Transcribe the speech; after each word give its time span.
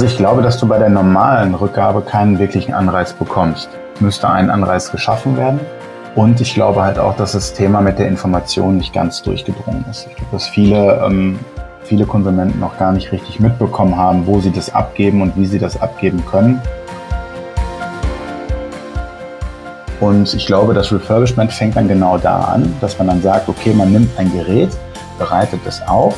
Also 0.00 0.12
ich 0.12 0.16
glaube, 0.16 0.40
dass 0.40 0.56
du 0.56 0.66
bei 0.66 0.78
der 0.78 0.88
normalen 0.88 1.54
Rückgabe 1.54 2.00
keinen 2.00 2.38
wirklichen 2.38 2.72
Anreiz 2.72 3.12
bekommst. 3.12 3.68
Müsste 3.98 4.30
ein 4.30 4.48
Anreiz 4.48 4.90
geschaffen 4.90 5.36
werden. 5.36 5.60
Und 6.14 6.40
ich 6.40 6.54
glaube 6.54 6.80
halt 6.80 6.98
auch, 6.98 7.14
dass 7.16 7.32
das 7.32 7.52
Thema 7.52 7.82
mit 7.82 7.98
der 7.98 8.08
Information 8.08 8.78
nicht 8.78 8.94
ganz 8.94 9.20
durchgedrungen 9.20 9.84
ist. 9.90 10.06
Ich 10.08 10.16
glaube, 10.16 10.32
dass 10.32 10.48
viele, 10.48 11.04
ähm, 11.04 11.38
viele 11.82 12.06
Konsumenten 12.06 12.60
noch 12.60 12.78
gar 12.78 12.92
nicht 12.92 13.12
richtig 13.12 13.40
mitbekommen 13.40 13.94
haben, 13.94 14.26
wo 14.26 14.40
sie 14.40 14.50
das 14.50 14.74
abgeben 14.74 15.20
und 15.20 15.36
wie 15.36 15.44
sie 15.44 15.58
das 15.58 15.78
abgeben 15.82 16.24
können. 16.24 16.62
Und 20.00 20.32
ich 20.32 20.46
glaube, 20.46 20.72
das 20.72 20.90
Refurbishment 20.90 21.52
fängt 21.52 21.76
dann 21.76 21.88
genau 21.88 22.16
da 22.16 22.40
an, 22.40 22.74
dass 22.80 22.96
man 22.96 23.08
dann 23.08 23.20
sagt, 23.20 23.50
okay, 23.50 23.74
man 23.74 23.92
nimmt 23.92 24.18
ein 24.18 24.32
Gerät, 24.32 24.70
bereitet 25.18 25.60
es 25.66 25.82
auf 25.86 26.14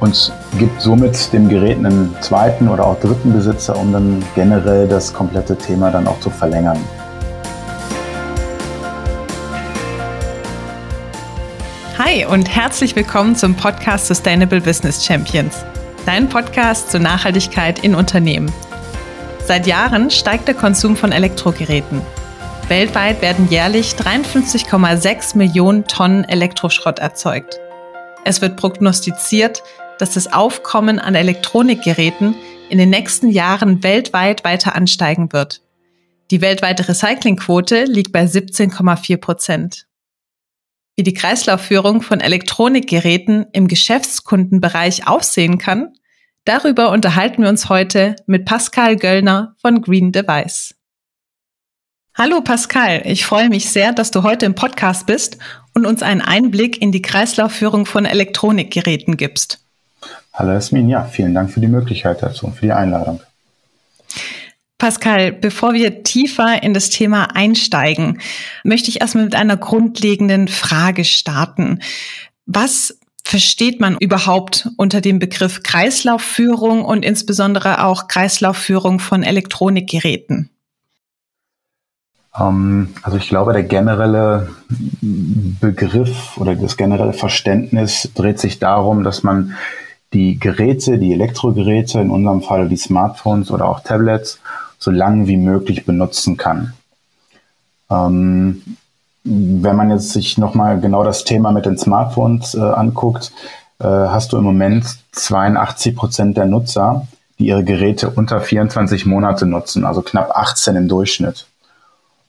und 0.00 0.32
gibt 0.58 0.80
somit 0.80 1.32
dem 1.32 1.48
Gerät 1.48 1.78
einen 1.78 2.14
zweiten 2.20 2.68
oder 2.68 2.86
auch 2.86 3.00
dritten 3.00 3.32
Besitzer, 3.32 3.78
um 3.78 3.92
dann 3.92 4.24
generell 4.34 4.86
das 4.86 5.12
komplette 5.12 5.56
Thema 5.56 5.90
dann 5.90 6.06
auch 6.06 6.20
zu 6.20 6.30
verlängern. 6.30 6.78
Hi 11.98 12.26
und 12.26 12.54
herzlich 12.54 12.94
willkommen 12.94 13.36
zum 13.36 13.54
Podcast 13.54 14.06
Sustainable 14.06 14.60
Business 14.60 15.04
Champions, 15.04 15.64
dein 16.04 16.28
Podcast 16.28 16.90
zur 16.90 17.00
Nachhaltigkeit 17.00 17.82
in 17.82 17.94
Unternehmen. 17.94 18.52
Seit 19.46 19.66
Jahren 19.66 20.10
steigt 20.10 20.46
der 20.48 20.54
Konsum 20.54 20.96
von 20.96 21.12
Elektrogeräten. 21.12 22.02
Weltweit 22.68 23.22
werden 23.22 23.48
jährlich 23.48 23.92
53,6 23.92 25.38
Millionen 25.38 25.84
Tonnen 25.84 26.24
Elektroschrott 26.24 26.98
erzeugt. 26.98 27.60
Es 28.24 28.42
wird 28.42 28.56
prognostiziert, 28.56 29.62
dass 29.98 30.14
das 30.14 30.32
Aufkommen 30.32 30.98
an 30.98 31.14
Elektronikgeräten 31.14 32.34
in 32.68 32.78
den 32.78 32.90
nächsten 32.90 33.30
Jahren 33.30 33.82
weltweit 33.82 34.44
weiter 34.44 34.74
ansteigen 34.74 35.32
wird. 35.32 35.62
Die 36.30 36.40
weltweite 36.40 36.88
Recyclingquote 36.88 37.84
liegt 37.84 38.12
bei 38.12 38.24
17,4 38.24 39.16
Prozent. 39.18 39.86
Wie 40.96 41.02
die 41.02 41.14
Kreislaufführung 41.14 42.02
von 42.02 42.20
Elektronikgeräten 42.20 43.46
im 43.52 43.68
Geschäftskundenbereich 43.68 45.06
aussehen 45.06 45.58
kann, 45.58 45.92
darüber 46.44 46.90
unterhalten 46.90 47.42
wir 47.42 47.48
uns 47.48 47.68
heute 47.68 48.16
mit 48.26 48.44
Pascal 48.46 48.96
Göllner 48.96 49.54
von 49.60 49.82
Green 49.82 50.10
Device. 50.10 50.74
Hallo 52.14 52.40
Pascal, 52.40 53.02
ich 53.04 53.26
freue 53.26 53.50
mich 53.50 53.68
sehr, 53.68 53.92
dass 53.92 54.10
du 54.10 54.22
heute 54.22 54.46
im 54.46 54.54
Podcast 54.54 55.06
bist 55.06 55.36
und 55.74 55.84
uns 55.84 56.02
einen 56.02 56.22
Einblick 56.22 56.80
in 56.80 56.90
die 56.90 57.02
Kreislaufführung 57.02 57.84
von 57.84 58.06
Elektronikgeräten 58.06 59.18
gibst. 59.18 59.65
Hallo 60.32 60.52
Esmin, 60.52 60.88
ja, 60.88 61.04
vielen 61.04 61.34
Dank 61.34 61.50
für 61.50 61.60
die 61.60 61.68
Möglichkeit 61.68 62.22
dazu 62.22 62.46
und 62.46 62.54
für 62.54 62.66
die 62.66 62.72
Einladung. 62.72 63.20
Pascal, 64.78 65.32
bevor 65.32 65.72
wir 65.72 66.02
tiefer 66.02 66.62
in 66.62 66.74
das 66.74 66.90
Thema 66.90 67.34
einsteigen, 67.34 68.20
möchte 68.62 68.90
ich 68.90 69.00
erstmal 69.00 69.24
mit 69.24 69.34
einer 69.34 69.56
grundlegenden 69.56 70.48
Frage 70.48 71.04
starten. 71.04 71.80
Was 72.44 72.98
versteht 73.24 73.80
man 73.80 73.96
überhaupt 73.98 74.68
unter 74.76 75.00
dem 75.00 75.18
Begriff 75.18 75.62
Kreislaufführung 75.62 76.84
und 76.84 77.04
insbesondere 77.04 77.84
auch 77.84 78.06
Kreislaufführung 78.06 79.00
von 79.00 79.22
Elektronikgeräten? 79.22 80.50
Ähm, 82.38 82.94
also 83.02 83.16
ich 83.16 83.28
glaube, 83.28 83.52
der 83.52 83.62
generelle 83.62 84.50
Begriff 85.00 86.36
oder 86.36 86.54
das 86.54 86.76
generelle 86.76 87.14
Verständnis 87.14 88.10
dreht 88.14 88.38
sich 88.38 88.58
darum, 88.58 89.02
dass 89.02 89.22
man 89.22 89.56
die 90.16 90.40
Geräte, 90.40 90.98
die 90.98 91.12
Elektrogeräte, 91.12 92.00
in 92.00 92.10
unserem 92.10 92.40
Fall 92.40 92.68
die 92.70 92.78
Smartphones 92.78 93.50
oder 93.50 93.68
auch 93.68 93.80
Tablets, 93.80 94.40
so 94.78 94.90
lange 94.90 95.26
wie 95.26 95.36
möglich 95.36 95.84
benutzen 95.84 96.38
kann. 96.38 96.72
Ähm, 97.90 98.62
wenn 99.24 99.76
man 99.76 99.90
jetzt 99.90 100.10
sich 100.10 100.38
nochmal 100.38 100.80
genau 100.80 101.04
das 101.04 101.24
Thema 101.24 101.52
mit 101.52 101.66
den 101.66 101.76
Smartphones 101.76 102.54
äh, 102.54 102.60
anguckt, 102.60 103.30
äh, 103.78 103.84
hast 103.84 104.32
du 104.32 104.38
im 104.38 104.44
Moment 104.44 104.86
82 105.12 105.94
Prozent 105.94 106.36
der 106.38 106.46
Nutzer, 106.46 107.06
die 107.38 107.48
ihre 107.48 107.64
Geräte 107.64 108.08
unter 108.08 108.40
24 108.40 109.04
Monate 109.04 109.44
nutzen, 109.44 109.84
also 109.84 110.00
knapp 110.00 110.30
18 110.30 110.76
im 110.76 110.88
Durchschnitt. 110.88 111.46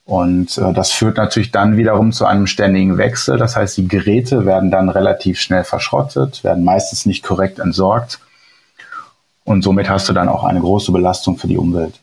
Und 0.07 0.57
äh, 0.57 0.72
das 0.72 0.91
führt 0.91 1.18
natürlich 1.18 1.51
dann 1.51 1.75
wiederum 1.75 2.13
zu 2.13 2.25
einem 2.25 2.47
ständigen 2.47 2.97
Wechsel. 2.97 3.38
Das 3.38 3.57
heißt, 3.57 3.75
die 3.75 3.90
Geräte 3.90 4.45
werden 4.45 4.72
dann 4.72 4.88
relativ 4.88 5.38
schnell 5.40 5.66
verschrottet, 5.66 6.45
werden 6.45 6.63
meistens 6.63 7.06
nicht 7.06 7.23
korrekt 7.23 7.59
entsorgt. 7.59 8.19
Und 9.44 9.63
somit 9.63 9.90
hast 9.90 10.07
du 10.07 10.13
dann 10.13 10.29
auch 10.29 10.46
eine 10.46 10.62
große 10.62 10.94
Belastung 10.94 11.38
für 11.38 11.47
die 11.47 11.57
Umwelt. 11.57 11.96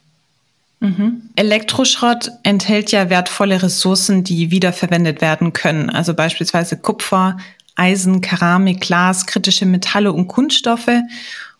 Mhm. 0.81 1.22
Elektroschrott 1.34 2.31
enthält 2.43 2.93
ja 2.93 3.09
wertvolle 3.09 3.62
Ressourcen, 3.62 4.22
die 4.22 4.50
wiederverwendet 4.50 5.22
werden 5.22 5.54
können. 5.54 5.88
Also 5.88 6.12
beispielsweise 6.12 6.76
Kupfer, 6.76 7.38
Eisen, 7.75 8.20
Keramik, 8.20 8.82
Glas, 8.82 9.25
kritische 9.25 9.64
Metalle 9.64 10.12
und 10.12 10.28
Kunststoffe. 10.28 10.91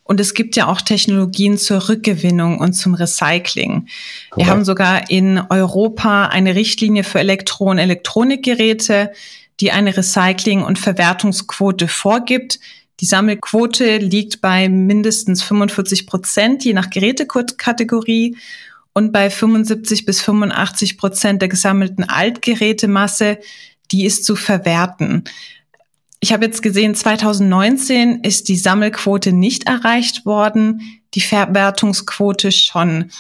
Und 0.05 0.21
es 0.21 0.35
gibt 0.35 0.55
ja 0.55 0.69
auch 0.69 0.83
Technologien 0.83 1.57
zur 1.57 1.89
Rückgewinnung 1.89 2.59
und 2.59 2.75
zum 2.75 2.95
Recycling. 2.95 3.89
Correct. 4.31 4.37
Wir 4.37 4.47
haben 4.47 4.65
sogar 4.65 5.11
in 5.11 5.41
Europa 5.49 6.27
eine 6.27 6.55
Richtlinie 6.55 7.05
für 7.05 7.21
Elektro- 7.21 7.71
und 7.71 7.79
Elektronikgeräte, 7.79 9.13
die 9.61 9.73
eine 9.73 9.97
Recycling- 9.97 10.63
und 10.63 10.79
Verwertungsquote 10.79 11.89
vorgibt. 11.89 12.61
Die 13.01 13.07
Sammelquote 13.07 13.97
liegt 13.97 14.43
bei 14.43 14.69
mindestens 14.69 15.43
45 15.43 16.07
Prozent, 16.07 16.65
je 16.65 16.75
nach 16.75 16.91
Gerätekategorie. 16.91 18.37
Und 18.93 19.11
bei 19.11 19.31
75 19.31 20.05
bis 20.05 20.21
85 20.21 20.99
Prozent 20.99 21.43
der 21.43 21.49
gesammelten 21.49 22.05
Altgerätemasse, 22.05 23.39
die 23.91 24.05
ist 24.05 24.25
zu 24.25 24.37
verwerten. 24.37 25.25
Ich 26.25 26.33
habe 26.33 26.47
jetzt 26.47 26.63
gesehen, 26.63 26.95
2019 26.95 28.21
ist 28.23 28.49
die 28.49 28.57
Sammelquote 28.57 29.35
nicht 29.35 29.69
erreicht 29.69 30.25
worden, 30.25 30.81
die 31.13 31.21
Verwertungsquote 31.21 32.51
schon. 32.51 33.11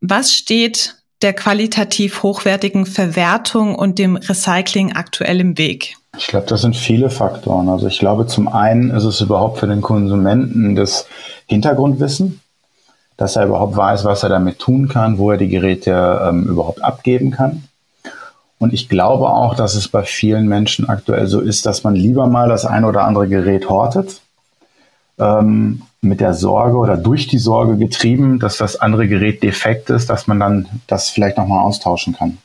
Was 0.00 0.32
steht 0.32 0.94
der 1.20 1.34
qualitativ 1.34 2.22
hochwertigen 2.22 2.86
Verwertung 2.86 3.74
und 3.74 3.98
dem 3.98 4.16
Recycling 4.16 4.92
aktuell 4.92 5.38
im 5.38 5.58
Weg? 5.58 5.98
Ich 6.16 6.28
glaube, 6.28 6.46
das 6.46 6.62
sind 6.62 6.76
viele 6.76 7.10
Faktoren. 7.10 7.68
Also 7.68 7.88
ich 7.88 7.98
glaube, 7.98 8.26
zum 8.26 8.48
einen 8.48 8.88
ist 8.88 9.04
es 9.04 9.20
überhaupt 9.20 9.58
für 9.58 9.66
den 9.66 9.82
Konsumenten 9.82 10.74
das 10.74 11.08
Hintergrundwissen, 11.44 12.40
dass 13.18 13.36
er 13.36 13.44
überhaupt 13.44 13.76
weiß, 13.76 14.06
was 14.06 14.22
er 14.22 14.30
damit 14.30 14.58
tun 14.58 14.88
kann, 14.88 15.18
wo 15.18 15.30
er 15.30 15.36
die 15.36 15.48
Geräte 15.48 16.22
ähm, 16.26 16.44
überhaupt 16.44 16.82
abgeben 16.82 17.32
kann. 17.32 17.64
Und 18.60 18.74
ich 18.74 18.90
glaube 18.90 19.30
auch, 19.30 19.54
dass 19.54 19.74
es 19.74 19.88
bei 19.88 20.02
vielen 20.02 20.46
Menschen 20.46 20.86
aktuell 20.86 21.26
so 21.26 21.40
ist, 21.40 21.64
dass 21.64 21.82
man 21.82 21.96
lieber 21.96 22.26
mal 22.26 22.50
das 22.50 22.66
ein 22.66 22.84
oder 22.84 23.04
andere 23.04 23.26
Gerät 23.26 23.70
hortet, 23.70 24.20
ähm, 25.18 25.82
mit 26.02 26.20
der 26.20 26.34
Sorge 26.34 26.76
oder 26.76 26.98
durch 26.98 27.26
die 27.26 27.38
Sorge 27.38 27.78
getrieben, 27.78 28.38
dass 28.38 28.58
das 28.58 28.78
andere 28.78 29.08
Gerät 29.08 29.42
defekt 29.42 29.88
ist, 29.88 30.10
dass 30.10 30.26
man 30.26 30.38
dann 30.38 30.68
das 30.86 31.08
vielleicht 31.08 31.38
nochmal 31.38 31.64
austauschen 31.64 32.14
kann. 32.14 32.36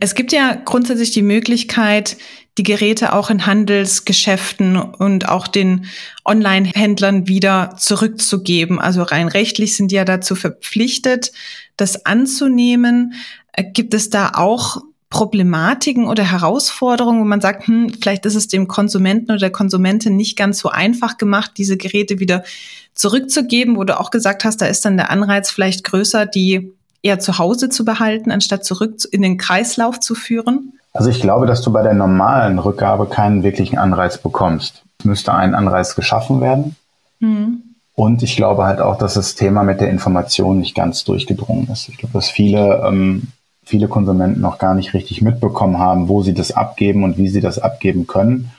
Es 0.00 0.14
gibt 0.14 0.32
ja 0.32 0.54
grundsätzlich 0.54 1.10
die 1.10 1.22
Möglichkeit, 1.22 2.16
die 2.56 2.62
Geräte 2.62 3.12
auch 3.12 3.28
in 3.28 3.44
Handelsgeschäften 3.44 4.78
und 4.78 5.28
auch 5.28 5.46
den 5.46 5.84
Online-Händlern 6.24 7.28
wieder 7.28 7.74
zurückzugeben. 7.76 8.78
Also 8.78 9.02
rein 9.02 9.28
rechtlich 9.28 9.76
sind 9.76 9.90
die 9.90 9.96
ja 9.96 10.06
dazu 10.06 10.34
verpflichtet, 10.34 11.32
das 11.76 12.06
anzunehmen. 12.06 13.12
Äh, 13.52 13.64
gibt 13.64 13.92
es 13.92 14.08
da 14.08 14.32
auch 14.34 14.78
Problematiken 15.16 16.08
oder 16.08 16.22
Herausforderungen, 16.22 17.22
wo 17.22 17.24
man 17.24 17.40
sagt, 17.40 17.68
hm, 17.68 17.90
vielleicht 18.02 18.26
ist 18.26 18.34
es 18.34 18.48
dem 18.48 18.68
Konsumenten 18.68 19.30
oder 19.30 19.40
der 19.40 19.50
Konsumentin 19.50 20.14
nicht 20.14 20.36
ganz 20.36 20.58
so 20.58 20.68
einfach 20.68 21.16
gemacht, 21.16 21.52
diese 21.56 21.78
Geräte 21.78 22.20
wieder 22.20 22.44
zurückzugeben, 22.92 23.78
wo 23.78 23.84
du 23.84 23.98
auch 23.98 24.10
gesagt 24.10 24.44
hast, 24.44 24.60
da 24.60 24.66
ist 24.66 24.84
dann 24.84 24.98
der 24.98 25.08
Anreiz 25.08 25.48
vielleicht 25.48 25.84
größer, 25.84 26.26
die 26.26 26.70
eher 27.02 27.18
zu 27.18 27.38
Hause 27.38 27.70
zu 27.70 27.82
behalten, 27.86 28.30
anstatt 28.30 28.66
zurück 28.66 28.96
in 29.10 29.22
den 29.22 29.38
Kreislauf 29.38 30.00
zu 30.00 30.14
führen? 30.14 30.74
Also 30.92 31.08
ich 31.08 31.22
glaube, 31.22 31.46
dass 31.46 31.62
du 31.62 31.72
bei 31.72 31.82
der 31.82 31.94
normalen 31.94 32.58
Rückgabe 32.58 33.06
keinen 33.06 33.42
wirklichen 33.42 33.78
Anreiz 33.78 34.18
bekommst. 34.18 34.82
Es 34.98 35.06
müsste 35.06 35.32
ein 35.32 35.54
Anreiz 35.54 35.94
geschaffen 35.94 36.42
werden. 36.42 36.76
Mhm. 37.20 37.62
Und 37.94 38.22
ich 38.22 38.36
glaube 38.36 38.64
halt 38.64 38.80
auch, 38.80 38.98
dass 38.98 39.14
das 39.14 39.34
Thema 39.34 39.62
mit 39.62 39.80
der 39.80 39.88
Information 39.88 40.58
nicht 40.58 40.74
ganz 40.74 41.04
durchgedrungen 41.04 41.68
ist. 41.72 41.88
Ich 41.88 41.96
glaube, 41.96 42.12
dass 42.12 42.28
viele 42.28 42.82
ähm, 42.86 43.28
viele 43.66 43.88
Konsumenten 43.88 44.40
noch 44.40 44.58
gar 44.58 44.74
nicht 44.74 44.94
richtig 44.94 45.20
mitbekommen 45.20 45.78
haben, 45.78 46.08
wo 46.08 46.22
sie 46.22 46.32
das 46.32 46.52
abgeben 46.52 47.02
und 47.04 47.18
wie 47.18 47.28
sie 47.28 47.40
das 47.40 47.58
abgeben 47.58 48.06
können. 48.06 48.52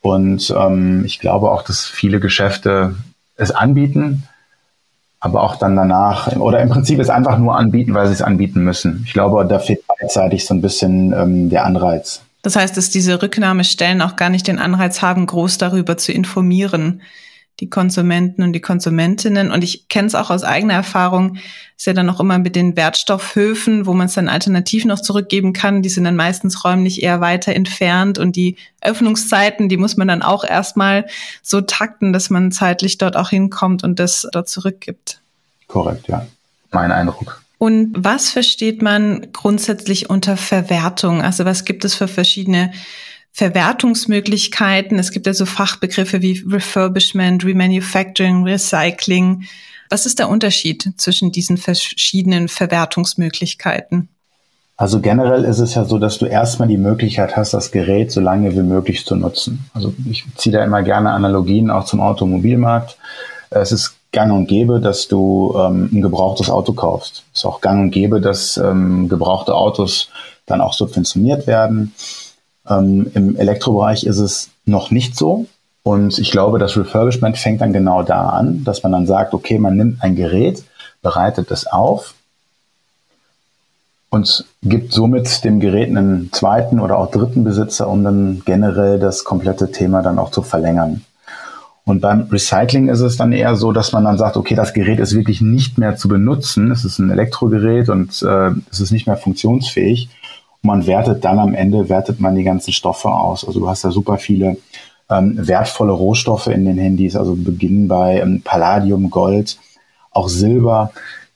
Und 0.00 0.54
ähm, 0.56 1.04
ich 1.04 1.18
glaube 1.18 1.50
auch, 1.50 1.62
dass 1.62 1.84
viele 1.84 2.20
Geschäfte 2.20 2.94
es 3.36 3.50
anbieten, 3.50 4.22
aber 5.18 5.42
auch 5.42 5.56
dann 5.56 5.74
danach 5.74 6.36
oder 6.36 6.60
im 6.60 6.68
Prinzip 6.68 7.00
es 7.00 7.10
einfach 7.10 7.36
nur 7.36 7.58
anbieten, 7.58 7.94
weil 7.94 8.06
sie 8.06 8.12
es 8.12 8.22
anbieten 8.22 8.62
müssen. 8.62 9.02
Ich 9.04 9.12
glaube, 9.12 9.44
da 9.44 9.58
fehlt 9.58 9.80
beidseitig 9.86 10.46
so 10.46 10.54
ein 10.54 10.62
bisschen 10.62 11.12
ähm, 11.12 11.50
der 11.50 11.64
Anreiz. 11.64 12.22
Das 12.42 12.54
heißt, 12.54 12.76
dass 12.76 12.90
diese 12.90 13.20
Rücknahmestellen 13.20 14.00
auch 14.00 14.14
gar 14.14 14.30
nicht 14.30 14.46
den 14.46 14.60
Anreiz 14.60 15.02
haben, 15.02 15.26
groß 15.26 15.58
darüber 15.58 15.98
zu 15.98 16.12
informieren, 16.12 17.02
die 17.60 17.68
Konsumenten 17.68 18.42
und 18.42 18.52
die 18.52 18.60
Konsumentinnen. 18.60 19.50
Und 19.50 19.64
ich 19.64 19.88
kenne 19.88 20.06
es 20.06 20.14
auch 20.14 20.30
aus 20.30 20.44
eigener 20.44 20.74
Erfahrung, 20.74 21.38
ist 21.76 21.86
ja 21.86 21.92
dann 21.92 22.08
auch 22.10 22.20
immer 22.20 22.38
mit 22.38 22.56
den 22.56 22.76
Wertstoffhöfen, 22.76 23.86
wo 23.86 23.94
man 23.94 24.06
es 24.06 24.14
dann 24.14 24.28
alternativ 24.28 24.84
noch 24.84 25.00
zurückgeben 25.00 25.52
kann. 25.52 25.82
Die 25.82 25.88
sind 25.88 26.04
dann 26.04 26.16
meistens 26.16 26.64
räumlich 26.64 27.02
eher 27.02 27.20
weiter 27.20 27.54
entfernt 27.54 28.18
und 28.18 28.36
die 28.36 28.56
Öffnungszeiten, 28.80 29.68
die 29.68 29.76
muss 29.76 29.96
man 29.96 30.08
dann 30.08 30.22
auch 30.22 30.44
erstmal 30.44 31.06
so 31.42 31.60
takten, 31.60 32.12
dass 32.12 32.30
man 32.30 32.52
zeitlich 32.52 32.98
dort 32.98 33.16
auch 33.16 33.30
hinkommt 33.30 33.82
und 33.82 33.98
das 33.98 34.26
dort 34.32 34.48
zurückgibt. 34.48 35.20
Korrekt, 35.66 36.08
ja. 36.08 36.26
Mein 36.70 36.92
Eindruck. 36.92 37.42
Und 37.58 37.92
was 37.96 38.30
versteht 38.30 38.82
man 38.82 39.32
grundsätzlich 39.32 40.08
unter 40.08 40.36
Verwertung? 40.36 41.22
Also 41.22 41.44
was 41.44 41.64
gibt 41.64 41.84
es 41.84 41.94
für 41.94 42.06
verschiedene 42.06 42.72
Verwertungsmöglichkeiten? 43.38 44.98
Es 44.98 45.12
gibt 45.12 45.28
ja 45.28 45.32
so 45.32 45.46
Fachbegriffe 45.46 46.22
wie 46.22 46.44
Refurbishment, 46.44 47.44
Remanufacturing, 47.44 48.42
Recycling. 48.42 49.44
Was 49.90 50.06
ist 50.06 50.18
der 50.18 50.28
Unterschied 50.28 50.92
zwischen 50.96 51.30
diesen 51.30 51.56
verschiedenen 51.56 52.48
Verwertungsmöglichkeiten? 52.48 54.08
Also 54.76 55.00
generell 55.00 55.44
ist 55.44 55.60
es 55.60 55.76
ja 55.76 55.84
so, 55.84 55.98
dass 55.98 56.18
du 56.18 56.26
erstmal 56.26 56.66
die 56.66 56.78
Möglichkeit 56.78 57.36
hast, 57.36 57.54
das 57.54 57.70
Gerät 57.70 58.10
so 58.10 58.20
lange 58.20 58.52
wie 58.56 58.62
möglich 58.62 59.06
zu 59.06 59.14
nutzen. 59.14 59.70
Also 59.72 59.94
ich 60.10 60.24
ziehe 60.34 60.56
da 60.56 60.64
immer 60.64 60.82
gerne 60.82 61.12
Analogien 61.12 61.70
auch 61.70 61.84
zum 61.84 62.00
Automobilmarkt. 62.00 62.98
Es 63.50 63.70
ist 63.70 63.94
gang 64.10 64.32
und 64.32 64.48
gäbe, 64.48 64.80
dass 64.80 65.06
du 65.06 65.54
ähm, 65.56 65.88
ein 65.92 66.02
gebrauchtes 66.02 66.50
Auto 66.50 66.72
kaufst. 66.72 67.22
Es 67.32 67.40
ist 67.40 67.44
auch 67.44 67.60
gang 67.60 67.82
und 67.82 67.90
gäbe, 67.92 68.20
dass 68.20 68.56
ähm, 68.56 69.08
gebrauchte 69.08 69.54
Autos 69.54 70.08
dann 70.46 70.60
auch 70.60 70.72
subventioniert 70.72 71.46
werden. 71.46 71.94
Ähm, 72.68 73.10
Im 73.14 73.36
Elektrobereich 73.36 74.04
ist 74.04 74.18
es 74.18 74.50
noch 74.64 74.90
nicht 74.90 75.16
so. 75.16 75.46
Und 75.82 76.18
ich 76.18 76.30
glaube, 76.30 76.58
das 76.58 76.76
Refurbishment 76.76 77.38
fängt 77.38 77.60
dann 77.60 77.72
genau 77.72 78.02
da 78.02 78.28
an, 78.28 78.64
dass 78.64 78.82
man 78.82 78.92
dann 78.92 79.06
sagt, 79.06 79.32
okay, 79.32 79.58
man 79.58 79.76
nimmt 79.76 80.02
ein 80.02 80.16
Gerät, 80.16 80.62
bereitet 81.02 81.50
es 81.50 81.66
auf 81.66 82.14
und 84.10 84.44
gibt 84.62 84.92
somit 84.92 85.44
dem 85.44 85.60
Gerät 85.60 85.88
einen 85.88 86.30
zweiten 86.32 86.80
oder 86.80 86.98
auch 86.98 87.10
dritten 87.10 87.44
Besitzer, 87.44 87.88
um 87.88 88.04
dann 88.04 88.42
generell 88.44 88.98
das 88.98 89.24
komplette 89.24 89.70
Thema 89.70 90.02
dann 90.02 90.18
auch 90.18 90.30
zu 90.30 90.42
verlängern. 90.42 91.02
Und 91.84 92.00
beim 92.00 92.28
Recycling 92.30 92.90
ist 92.90 93.00
es 93.00 93.16
dann 93.16 93.32
eher 93.32 93.56
so, 93.56 93.72
dass 93.72 93.92
man 93.92 94.04
dann 94.04 94.18
sagt, 94.18 94.36
okay, 94.36 94.54
das 94.54 94.74
Gerät 94.74 94.98
ist 94.98 95.14
wirklich 95.14 95.40
nicht 95.40 95.78
mehr 95.78 95.96
zu 95.96 96.06
benutzen. 96.06 96.70
Es 96.70 96.84
ist 96.84 96.98
ein 96.98 97.10
Elektrogerät 97.10 97.88
und 97.88 98.22
äh, 98.22 98.50
es 98.70 98.80
ist 98.80 98.90
nicht 98.90 99.06
mehr 99.06 99.16
funktionsfähig. 99.16 100.10
Und 100.62 100.68
man 100.68 100.86
wertet 100.86 101.24
dann 101.24 101.38
am 101.38 101.54
Ende, 101.54 101.88
wertet 101.88 102.20
man 102.20 102.34
die 102.34 102.44
ganzen 102.44 102.72
Stoffe 102.72 103.08
aus. 103.08 103.46
Also 103.46 103.60
du 103.60 103.68
hast 103.68 103.84
da 103.84 103.90
super 103.90 104.18
viele 104.18 104.56
ähm, 105.10 105.34
wertvolle 105.36 105.92
Rohstoffe 105.92 106.48
in 106.48 106.64
den 106.64 106.78
Handys, 106.78 107.16
also 107.16 107.34
beginnen 107.34 107.88
bei 107.88 108.20
ähm, 108.20 108.42
Palladium, 108.42 109.10
Gold, 109.10 109.58
auch 110.10 110.28
Silber, 110.28 110.92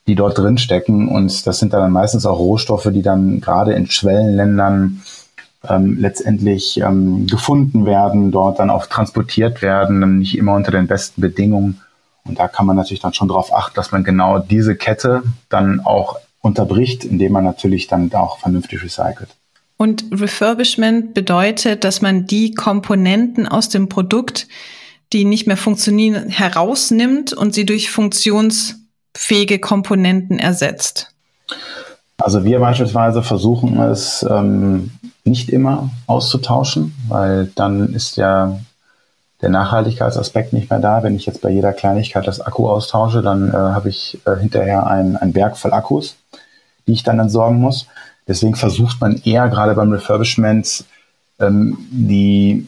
die 0.07 0.15
dort 0.15 0.37
drin 0.37 0.57
stecken. 0.57 1.09
Und 1.09 1.47
das 1.47 1.59
sind 1.59 1.73
dann 1.73 1.91
meistens 1.91 2.25
auch 2.25 2.39
Rohstoffe, 2.39 2.89
die 2.91 3.01
dann 3.01 3.41
gerade 3.41 3.73
in 3.73 3.89
Schwellenländern 3.89 5.01
ähm, 5.67 5.97
letztendlich 5.99 6.79
ähm, 6.81 7.25
gefunden 7.27 7.85
werden, 7.85 8.31
dort 8.31 8.59
dann 8.59 8.69
auch 8.69 8.85
transportiert 8.85 9.61
werden, 9.61 10.19
nicht 10.19 10.37
immer 10.37 10.53
unter 10.53 10.71
den 10.71 10.87
besten 10.87 11.21
Bedingungen. 11.21 11.81
Und 12.25 12.39
da 12.39 12.47
kann 12.47 12.65
man 12.65 12.75
natürlich 12.75 13.01
dann 13.01 13.13
schon 13.13 13.27
darauf 13.27 13.53
achten, 13.53 13.75
dass 13.75 13.91
man 13.91 14.03
genau 14.03 14.39
diese 14.39 14.75
Kette 14.75 15.23
dann 15.49 15.81
auch 15.81 16.17
unterbricht, 16.43 17.05
indem 17.05 17.31
man 17.31 17.45
natürlich 17.45 17.87
dann 17.87 18.13
auch 18.13 18.37
vernünftig 18.37 18.83
recycelt. 18.83 19.29
Und 19.77 20.05
Refurbishment 20.11 21.13
bedeutet, 21.13 21.83
dass 21.83 22.01
man 22.01 22.27
die 22.27 22.53
Komponenten 22.53 23.47
aus 23.47 23.69
dem 23.69 23.89
Produkt, 23.89 24.47
die 25.13 25.25
nicht 25.25 25.47
mehr 25.47 25.57
funktionieren, 25.57 26.29
herausnimmt 26.29 27.33
und 27.33 27.55
sie 27.55 27.65
durch 27.65 27.89
funktionsfähige 27.89 29.59
Komponenten 29.59 30.37
ersetzt. 30.37 31.09
Also 32.17 32.43
wir 32.43 32.59
beispielsweise 32.59 33.23
versuchen 33.23 33.79
es 33.79 34.25
ähm, 34.29 34.91
nicht 35.23 35.49
immer 35.49 35.89
auszutauschen, 36.07 36.93
weil 37.07 37.51
dann 37.55 37.93
ist 37.93 38.17
ja 38.17 38.59
der 39.41 39.49
Nachhaltigkeitsaspekt 39.49 40.53
nicht 40.53 40.69
mehr 40.69 40.79
da. 40.79 41.03
Wenn 41.03 41.15
ich 41.15 41.25
jetzt 41.25 41.41
bei 41.41 41.49
jeder 41.49 41.73
Kleinigkeit 41.73 42.27
das 42.27 42.41
Akku 42.41 42.69
austausche, 42.69 43.21
dann 43.21 43.49
äh, 43.49 43.53
habe 43.53 43.89
ich 43.89 44.19
äh, 44.25 44.35
hinterher 44.37 44.87
ein, 44.87 45.17
ein 45.17 45.33
Berg 45.33 45.57
voll 45.57 45.73
Akkus, 45.73 46.15
die 46.87 46.93
ich 46.93 47.03
dann 47.03 47.19
entsorgen 47.19 47.59
muss. 47.59 47.87
Deswegen 48.27 48.55
versucht 48.55 49.01
man 49.01 49.21
eher 49.23 49.49
gerade 49.49 49.73
beim 49.73 49.91
Refurbishment 49.91 50.85
ähm, 51.39 51.77
die 51.91 52.67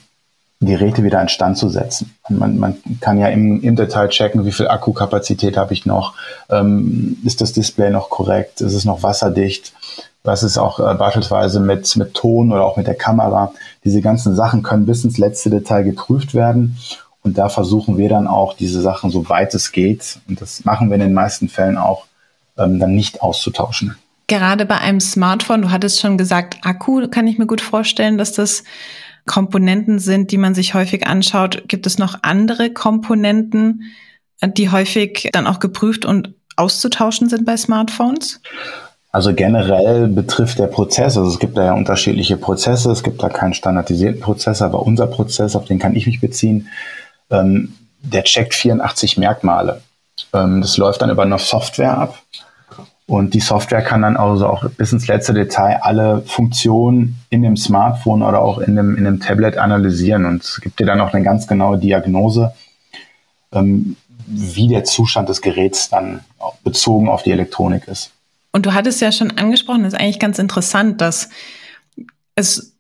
Geräte 0.62 1.03
wieder 1.03 1.21
in 1.21 1.29
Stand 1.29 1.57
zu 1.57 1.69
setzen. 1.69 2.15
Man, 2.29 2.57
man 2.57 2.77
kann 3.01 3.17
ja 3.17 3.27
im, 3.27 3.62
im 3.62 3.75
Detail 3.75 4.09
checken, 4.09 4.45
wie 4.45 4.51
viel 4.51 4.67
Akkukapazität 4.67 5.57
habe 5.57 5.73
ich 5.73 5.85
noch, 5.85 6.13
ähm, 6.50 7.17
ist 7.23 7.41
das 7.41 7.53
Display 7.53 7.89
noch 7.89 8.09
korrekt, 8.09 8.62
ist 8.62 8.73
es 8.73 8.85
noch 8.85 9.03
wasserdicht, 9.03 9.73
was 10.23 10.44
ist 10.44 10.57
auch 10.57 10.79
äh, 10.79 10.95
beispielsweise 10.95 11.59
mit, 11.59 11.95
mit 11.97 12.13
Ton 12.13 12.51
oder 12.51 12.65
auch 12.65 12.77
mit 12.77 12.88
der 12.88 12.95
Kamera. 12.95 13.53
Diese 13.83 14.01
ganzen 14.01 14.35
Sachen 14.35 14.63
können 14.63 14.85
bis 14.85 15.03
ins 15.03 15.18
letzte 15.18 15.50
Detail 15.50 15.83
geprüft 15.83 16.33
werden. 16.33 16.77
Und 17.21 17.38
da 17.38 17.50
versuchen 17.50 17.97
wir 17.97 18.09
dann 18.09 18.27
auch, 18.27 18.53
diese 18.53 18.81
Sachen, 18.81 19.09
so 19.09 19.29
weit 19.29 19.53
es 19.56 19.71
geht, 19.71 20.19
und 20.27 20.41
das 20.41 20.63
machen 20.63 20.89
wir 20.89 20.95
in 20.95 21.01
den 21.01 21.13
meisten 21.13 21.50
Fällen 21.50 21.77
auch, 21.77 22.06
ähm, 22.57 22.79
dann 22.79 22.94
nicht 22.94 23.21
auszutauschen. 23.21 23.95
Gerade 24.27 24.66
bei 24.66 24.77
einem 24.77 25.00
Smartphone, 25.00 25.62
du 25.62 25.72
hattest 25.72 26.00
schon 26.00 26.18
gesagt, 26.18 26.57
Akku, 26.63 27.07
kann 27.10 27.27
ich 27.27 27.38
mir 27.38 27.45
gut 27.45 27.62
vorstellen, 27.62 28.18
dass 28.18 28.31
das 28.33 28.63
Komponenten 29.25 30.00
sind, 30.00 30.31
die 30.31 30.38
man 30.38 30.56
sich 30.56 30.74
häufig 30.74 31.06
anschaut. 31.07 31.63
Gibt 31.68 31.86
es 31.86 31.98
noch 31.98 32.19
andere 32.22 32.72
Komponenten, 32.72 33.83
die 34.44 34.69
häufig 34.69 35.30
dann 35.31 35.48
auch 35.48 35.60
geprüft 35.60 36.06
und 36.06 36.33
auszutauschen 36.57 37.30
sind 37.30 37.45
bei 37.45 37.57
Smartphones? 37.57 38.42
Also 39.12 39.33
generell 39.33 40.07
betrifft 40.07 40.60
der 40.60 40.68
Prozess, 40.68 41.18
also 41.18 41.30
es 41.30 41.39
gibt 41.39 41.56
da 41.57 41.63
ja 41.63 41.74
unterschiedliche 41.74 42.36
Prozesse, 42.36 42.92
es 42.92 43.01
gibt 43.01 43.24
da 43.24 43.30
keinen 43.30 43.54
standardisierten 43.54 44.19
Prozess, 44.19 44.62
aber 44.62 44.81
unser 44.81 45.07
Prozess, 45.07 45.56
auf 45.56 45.66
den 45.66 45.80
kann 45.80 45.95
ich 45.95 46.06
mich 46.06 46.19
beziehen, 46.19 46.68
ähm, 47.30 47.74
der 48.01 48.24
checkt 48.24 48.54
84 48.54 49.18
Merkmale. 49.18 49.81
Ähm, 50.33 50.62
das 50.62 50.75
läuft 50.75 51.01
dann 51.01 51.10
über 51.10 51.24
eine 51.24 51.39
Software 51.39 51.98
ab 51.98 52.19
und 53.07 53.36
die 53.36 53.40
Software 53.40 53.84
kann 53.84 54.02
dann 54.02 54.18
also 54.18 54.48
auch 54.48 54.68
bis 54.72 54.92
ins 54.92 55.07
letzte 55.07 55.34
Detail 55.34 55.80
alle 55.84 56.24
Funktionen 56.25 57.18
in 57.30 57.44
dem 57.44 57.56
Smartphone 57.56 58.24
oder 58.24 58.42
auch 58.42 58.57
in 58.57 58.76
dem, 58.76 58.95
in 58.97 59.04
dem 59.04 59.19
Tablet 59.19 59.57
analysieren 59.57 60.26
und 60.26 60.59
gibt 60.62 60.80
dir 60.80 60.88
dann 60.88 61.02
auch 61.02 61.14
eine 61.14 61.24
ganz 61.24 61.45
genaue 61.45 61.78
Diagnose, 61.78 62.54
ähm, 63.52 63.95
wie 64.26 64.68
der 64.68 64.85
Zustand 64.85 65.30
des 65.30 65.42
Geräts 65.42 65.90
dann 65.90 66.21
bezogen 66.64 67.07
auf 67.07 67.21
die 67.21 67.31
Elektronik 67.31 67.88
ist. 67.88 68.12
Und 68.52 68.66
du 68.66 68.74
hattest 68.74 69.02
ja 69.02 69.12
schon 69.12 69.31
angesprochen, 69.38 69.83
das 69.83 69.94
ist 69.94 70.00
eigentlich 70.00 70.19
ganz 70.19 70.40
interessant, 70.40 71.00
dass 71.00 71.30
es 72.35 72.74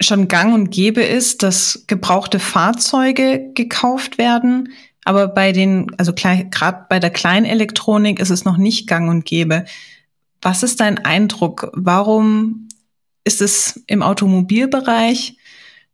schon 0.00 0.28
gang 0.28 0.52
und 0.52 0.70
gäbe 0.70 1.02
ist, 1.02 1.42
dass 1.42 1.84
gebrauchte 1.86 2.38
Fahrzeuge 2.38 3.52
gekauft 3.54 4.18
werden. 4.18 4.70
Aber 5.04 5.28
bei 5.28 5.52
den, 5.52 5.86
also 5.96 6.12
gerade 6.12 6.86
bei 6.88 6.98
der 6.98 7.10
Kleinelektronik 7.10 8.20
ist 8.20 8.30
es 8.30 8.44
noch 8.44 8.56
nicht 8.56 8.86
gang 8.86 9.08
und 9.08 9.24
gäbe. 9.24 9.64
Was 10.42 10.62
ist 10.62 10.80
dein 10.80 10.98
Eindruck? 10.98 11.70
Warum 11.74 12.68
ist 13.24 13.40
es 13.40 13.82
im 13.86 14.02
Automobilbereich 14.02 15.36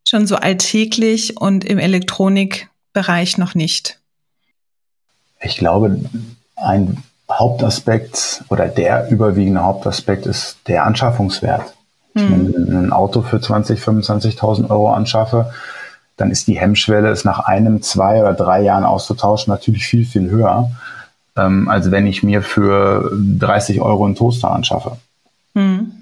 schon 0.04 0.26
so 0.26 0.36
alltäglich 0.36 1.36
und 1.36 1.64
im 1.64 1.78
Elektronikbereich 1.78 3.38
noch 3.38 3.54
nicht? 3.54 3.98
Ich 5.40 5.56
glaube, 5.56 6.00
ein 6.56 7.02
Hauptaspekt 7.30 8.44
oder 8.48 8.68
der 8.68 9.10
überwiegende 9.10 9.62
Hauptaspekt 9.62 10.26
ist 10.26 10.58
der 10.68 10.84
Anschaffungswert. 10.84 11.74
Mhm. 12.14 12.30
Wenn 12.30 12.50
ich 12.50 12.56
ein 12.56 12.92
Auto 12.92 13.22
für 13.22 13.40
20, 13.40 13.80
25.000 13.80 14.70
Euro 14.70 14.90
anschaffe, 14.90 15.52
dann 16.16 16.30
ist 16.30 16.46
die 16.46 16.58
Hemmschwelle, 16.58 17.08
es 17.08 17.24
nach 17.24 17.40
einem, 17.40 17.82
zwei 17.82 18.20
oder 18.20 18.32
drei 18.32 18.62
Jahren 18.62 18.84
auszutauschen, 18.84 19.52
natürlich 19.52 19.86
viel, 19.86 20.06
viel 20.06 20.30
höher, 20.30 20.70
ähm, 21.36 21.68
als 21.68 21.90
wenn 21.90 22.06
ich 22.06 22.22
mir 22.22 22.42
für 22.42 23.10
30 23.12 23.80
Euro 23.80 24.06
einen 24.06 24.14
Toaster 24.14 24.50
anschaffe. 24.50 24.96
Mhm. 25.54 25.92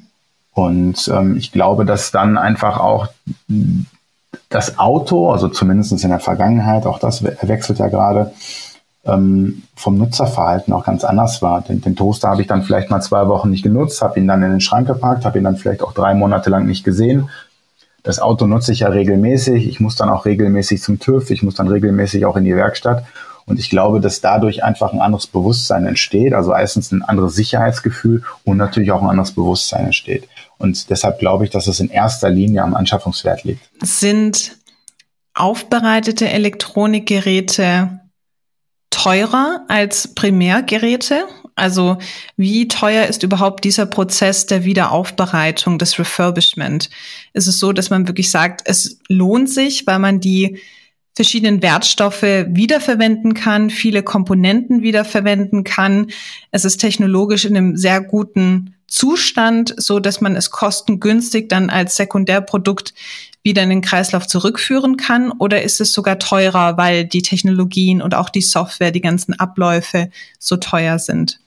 Und 0.53 1.09
ähm, 1.09 1.37
ich 1.37 1.51
glaube, 1.51 1.85
dass 1.85 2.13
dann 2.13 2.39
einfach 2.39 2.79
auch 2.79 3.09
das 4.49 4.79
Auto, 4.79 5.33
also 5.33 5.49
zumindest 5.49 5.93
in 6.05 6.11
der 6.11 6.21
Vergangenheit, 6.21 6.87
auch 6.87 7.01
das 7.01 7.25
wechselt 7.25 7.81
ja 7.81 7.89
gerade, 7.89 8.33
ähm, 9.05 9.63
vom 9.75 9.99
Nutzerverhalten 9.99 10.73
auch 10.73 10.85
ganz 10.85 11.05
anders 11.05 11.43
war. 11.43 11.61
Den, 11.61 11.81
den 11.81 11.97
Toaster 11.97 12.29
habe 12.29 12.43
ich 12.43 12.49
dann 12.49 12.63
vielleicht 12.63 12.91
mal 12.91 13.01
zwei 13.01 13.27
Wochen 13.29 13.51
nicht 13.51 13.63
genutzt, 13.63 14.01
habe 14.01 14.19
ihn 14.19 14.29
dann 14.29 14.43
in 14.43 14.51
den 14.51 14.61
Schrank 14.61 14.87
gepackt, 14.87 15.25
habe 15.25 15.39
ihn 15.39 15.45
dann 15.45 15.57
vielleicht 15.57 15.83
auch 15.83 15.93
drei 15.93 16.15
Monate 16.15 16.51
lang 16.51 16.67
nicht 16.67 16.85
gesehen. 16.85 17.29
Das 18.05 18.21
Auto 18.21 18.47
nutze 18.47 18.71
ich 18.71 18.81
ja 18.81 18.89
regelmäßig. 18.89 19.67
Ich 19.67 19.81
muss 19.81 19.97
dann 19.97 20.11
auch 20.11 20.27
regelmäßig 20.27 20.83
zum 20.83 21.01
TÜV, 21.01 21.31
ich 21.31 21.43
muss 21.43 21.55
dann 21.55 21.69
regelmäßig 21.69 22.27
auch 22.27 22.37
in 22.37 22.45
die 22.45 22.55
Werkstatt. 22.55 23.05
Und 23.47 23.59
ich 23.59 23.71
glaube, 23.71 24.01
dass 24.01 24.21
dadurch 24.21 24.63
einfach 24.63 24.93
ein 24.93 25.01
anderes 25.01 25.27
Bewusstsein 25.27 25.87
entsteht, 25.87 26.33
also 26.35 26.53
erstens 26.53 26.93
ein 26.93 27.03
anderes 27.03 27.35
Sicherheitsgefühl 27.35 28.23
und 28.45 28.59
natürlich 28.59 28.93
auch 28.93 29.03
ein 29.03 29.09
anderes 29.09 29.33
Bewusstsein 29.33 29.87
entsteht. 29.87 30.29
Und 30.59 30.91
deshalb 30.91 31.19
glaube 31.19 31.45
ich, 31.45 31.51
dass 31.51 31.67
es 31.67 31.81
in 31.81 31.91
erster 31.91 32.31
Linie 32.31 32.63
am 32.63 32.75
Anschaffungswert 32.75 33.45
liegt. 33.45 33.69
Sind 33.83 34.57
aufbereitete 35.35 36.29
Elektronikgeräte 36.29 38.01
teurer 38.91 39.65
als 39.69 40.15
Primärgeräte? 40.15 41.25
Also 41.57 41.99
wie 42.37 42.67
teuer 42.69 43.07
ist 43.07 43.23
überhaupt 43.23 43.65
dieser 43.65 43.87
Prozess 43.87 44.47
der 44.47 44.65
Wiederaufbereitung, 44.65 45.79
des 45.79 45.99
Refurbishment? 45.99 46.91
Ist 47.33 47.47
es 47.47 47.61
so, 47.61 47.73
dass 47.73 47.91
man 47.91 48.09
wirklich 48.09 48.31
sagt, 48.31 48.63
es 48.65 48.99
lohnt 49.09 49.49
sich, 49.49 49.87
weil 49.87 50.01
man 50.01 50.21
die 50.21 50.59
verschiedenen 51.15 51.63
Wertstoffe 51.63 52.23
wiederverwenden 52.23 53.35
kann, 53.35 53.71
viele 53.71 54.03
Komponenten 54.03 54.83
wiederverwenden 54.83 55.63
kann. 55.63 56.09
Es 56.51 56.65
ist 56.65 56.79
technologisch 56.79 57.45
in 57.45 57.57
einem 57.57 57.77
sehr 57.77 58.01
guten 58.01 58.75
Zustand, 58.89 59.75
so 59.77 60.01
dass 60.01 60.21
man 60.21 60.35
es 60.35 60.51
kostengünstig 60.51 61.49
dann 61.49 61.71
als 61.71 61.97
Sekundärprodukt 61.97 62.95
wieder 63.45 63.63
in 63.63 63.69
den 63.69 63.81
Kreislauf 63.81 64.27
zurückführen 64.27 64.97
kann? 64.97 65.31
Oder 65.31 65.63
ist 65.63 65.81
es 65.81 65.93
sogar 65.93 66.19
teurer, 66.19 66.77
weil 66.77 67.05
die 67.05 67.23
Technologien 67.23 68.03
und 68.03 68.15
auch 68.15 68.31
die 68.31 68.41
Software, 68.41 68.91
die 68.91 69.01
ganzen 69.01 69.39
Abläufe 69.39 70.11
so 70.39 70.57
teuer 70.57 70.99
sind? 70.99 71.39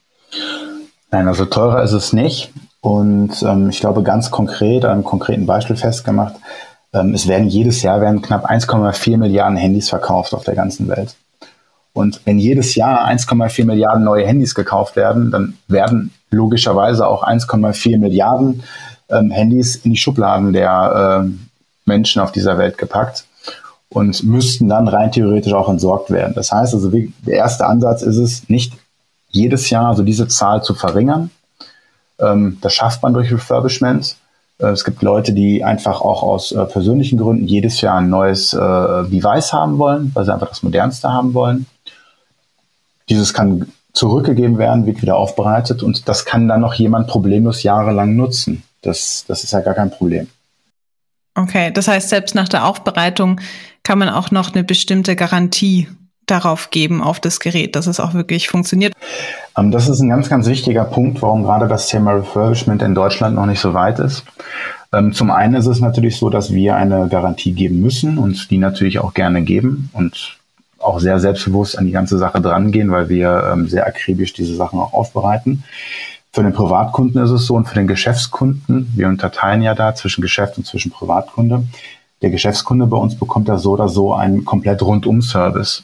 Nein, 1.11 1.27
also 1.27 1.45
teurer 1.45 1.83
ist 1.83 1.93
es 1.93 2.13
nicht. 2.13 2.51
Und 2.81 3.41
ähm, 3.43 3.69
ich 3.69 3.79
glaube 3.79 4.03
ganz 4.03 4.31
konkret, 4.31 4.85
an 4.85 4.91
einem 4.91 5.03
konkreten 5.03 5.45
Beispiel 5.45 5.75
festgemacht, 5.75 6.35
ähm, 6.93 7.13
es 7.13 7.27
werden 7.27 7.47
jedes 7.47 7.81
Jahr 7.81 8.01
werden 8.01 8.21
knapp 8.21 8.49
1,4 8.49 9.17
Milliarden 9.17 9.57
Handys 9.57 9.89
verkauft 9.89 10.33
auf 10.33 10.43
der 10.43 10.55
ganzen 10.55 10.87
Welt. 10.87 11.15
Und 11.93 12.21
wenn 12.25 12.37
jedes 12.37 12.75
Jahr 12.75 13.07
1,4 13.07 13.65
Milliarden 13.65 14.03
neue 14.03 14.25
Handys 14.27 14.53
gekauft 14.53 14.95
werden, 14.95 15.31
dann 15.31 15.57
werden 15.67 16.13
logischerweise 16.29 17.07
auch 17.07 17.23
1,4 17.23 17.97
Milliarden 17.97 18.63
ähm, 19.09 19.31
Handys 19.31 19.77
in 19.77 19.91
die 19.91 19.97
Schubladen 19.97 20.53
der 20.53 21.25
äh, 21.25 21.29
Menschen 21.85 22.21
auf 22.21 22.31
dieser 22.31 22.57
Welt 22.57 22.77
gepackt 22.77 23.25
und 23.89 24.23
müssten 24.23 24.67
dann 24.67 24.87
rein 24.87 25.11
theoretisch 25.11 25.53
auch 25.53 25.69
entsorgt 25.69 26.11
werden. 26.11 26.33
Das 26.35 26.51
heißt 26.51 26.73
also, 26.73 26.93
wie, 26.93 27.13
der 27.25 27.37
erste 27.37 27.65
Ansatz 27.65 28.01
ist 28.01 28.17
es, 28.17 28.49
nicht 28.49 28.73
jedes 29.37 29.69
Jahr 29.69 29.87
also 29.87 30.03
diese 30.03 30.27
Zahl 30.27 30.63
zu 30.63 30.73
verringern. 30.73 31.29
Ähm, 32.19 32.57
das 32.61 32.73
schafft 32.73 33.03
man 33.03 33.13
durch 33.13 33.31
Refurbishment. 33.31 34.15
Äh, 34.59 34.67
es 34.67 34.83
gibt 34.83 35.01
Leute, 35.01 35.33
die 35.33 35.63
einfach 35.63 36.01
auch 36.01 36.23
aus 36.23 36.51
äh, 36.51 36.65
persönlichen 36.65 37.17
Gründen 37.17 37.45
jedes 37.45 37.81
Jahr 37.81 37.97
ein 37.97 38.09
neues 38.09 38.53
äh, 38.53 38.57
Device 38.57 39.53
haben 39.53 39.77
wollen, 39.77 40.11
weil 40.13 40.25
sie 40.25 40.33
einfach 40.33 40.49
das 40.49 40.63
modernste 40.63 41.09
haben 41.09 41.33
wollen. 41.33 41.67
Dieses 43.09 43.33
kann 43.33 43.71
zurückgegeben 43.93 44.57
werden, 44.57 44.85
wird 44.85 45.01
wieder 45.01 45.15
aufbereitet 45.17 45.81
und 45.81 46.07
das 46.07 46.25
kann 46.25 46.47
dann 46.47 46.61
noch 46.61 46.73
jemand 46.75 47.07
problemlos 47.07 47.63
jahrelang 47.63 48.15
nutzen. 48.15 48.63
Das, 48.81 49.25
das 49.27 49.43
ist 49.43 49.53
ja 49.53 49.61
gar 49.61 49.73
kein 49.73 49.89
Problem. 49.89 50.27
Okay, 51.33 51.71
das 51.71 51.87
heißt, 51.87 52.09
selbst 52.09 52.35
nach 52.35 52.49
der 52.49 52.65
Aufbereitung 52.65 53.39
kann 53.83 53.99
man 53.99 54.09
auch 54.09 54.31
noch 54.31 54.53
eine 54.53 54.63
bestimmte 54.63 55.15
Garantie 55.15 55.87
darauf 56.27 56.69
geben, 56.69 57.01
auf 57.01 57.19
das 57.19 57.39
Gerät, 57.39 57.75
dass 57.75 57.87
es 57.87 57.99
auch 57.99 58.13
wirklich 58.13 58.49
funktioniert. 58.49 58.93
Ähm, 59.57 59.71
das 59.71 59.89
ist 59.89 59.99
ein 59.99 60.09
ganz, 60.09 60.29
ganz 60.29 60.47
wichtiger 60.47 60.85
Punkt, 60.85 61.21
warum 61.21 61.43
gerade 61.43 61.67
das 61.67 61.87
Thema 61.87 62.11
Refurbishment 62.11 62.81
in 62.81 62.93
Deutschland 62.93 63.35
noch 63.35 63.45
nicht 63.45 63.59
so 63.59 63.73
weit 63.73 63.99
ist. 63.99 64.23
Ähm, 64.93 65.13
zum 65.13 65.31
einen 65.31 65.55
ist 65.55 65.65
es 65.65 65.79
natürlich 65.79 66.17
so, 66.17 66.29
dass 66.29 66.53
wir 66.53 66.75
eine 66.75 67.07
Garantie 67.09 67.51
geben 67.51 67.81
müssen 67.81 68.17
und 68.17 68.49
die 68.51 68.57
natürlich 68.57 68.99
auch 68.99 69.13
gerne 69.13 69.41
geben 69.41 69.89
und 69.93 70.37
auch 70.79 70.99
sehr 70.99 71.19
selbstbewusst 71.19 71.77
an 71.77 71.85
die 71.85 71.91
ganze 71.91 72.17
Sache 72.17 72.39
drangehen, 72.39 72.91
weil 72.91 73.09
wir 73.09 73.49
ähm, 73.51 73.67
sehr 73.67 73.87
akribisch 73.87 74.33
diese 74.33 74.55
Sachen 74.55 74.79
auch 74.79 74.93
aufbereiten. 74.93 75.63
Für 76.31 76.43
den 76.43 76.53
Privatkunden 76.53 77.21
ist 77.23 77.31
es 77.31 77.45
so 77.45 77.55
und 77.55 77.67
für 77.67 77.75
den 77.75 77.87
Geschäftskunden, 77.87 78.91
wir 78.95 79.07
unterteilen 79.07 79.61
ja 79.61 79.73
da 79.73 79.95
zwischen 79.95 80.21
Geschäft 80.21 80.57
und 80.57 80.65
zwischen 80.65 80.91
Privatkunde. 80.91 81.63
Der 82.21 82.29
Geschäftskunde 82.29 82.85
bei 82.85 82.97
uns 82.97 83.15
bekommt 83.15 83.49
da 83.49 83.57
so 83.57 83.71
oder 83.71 83.89
so 83.89 84.13
einen 84.13 84.45
komplett 84.45 84.81
Rundum-Service. 84.81 85.83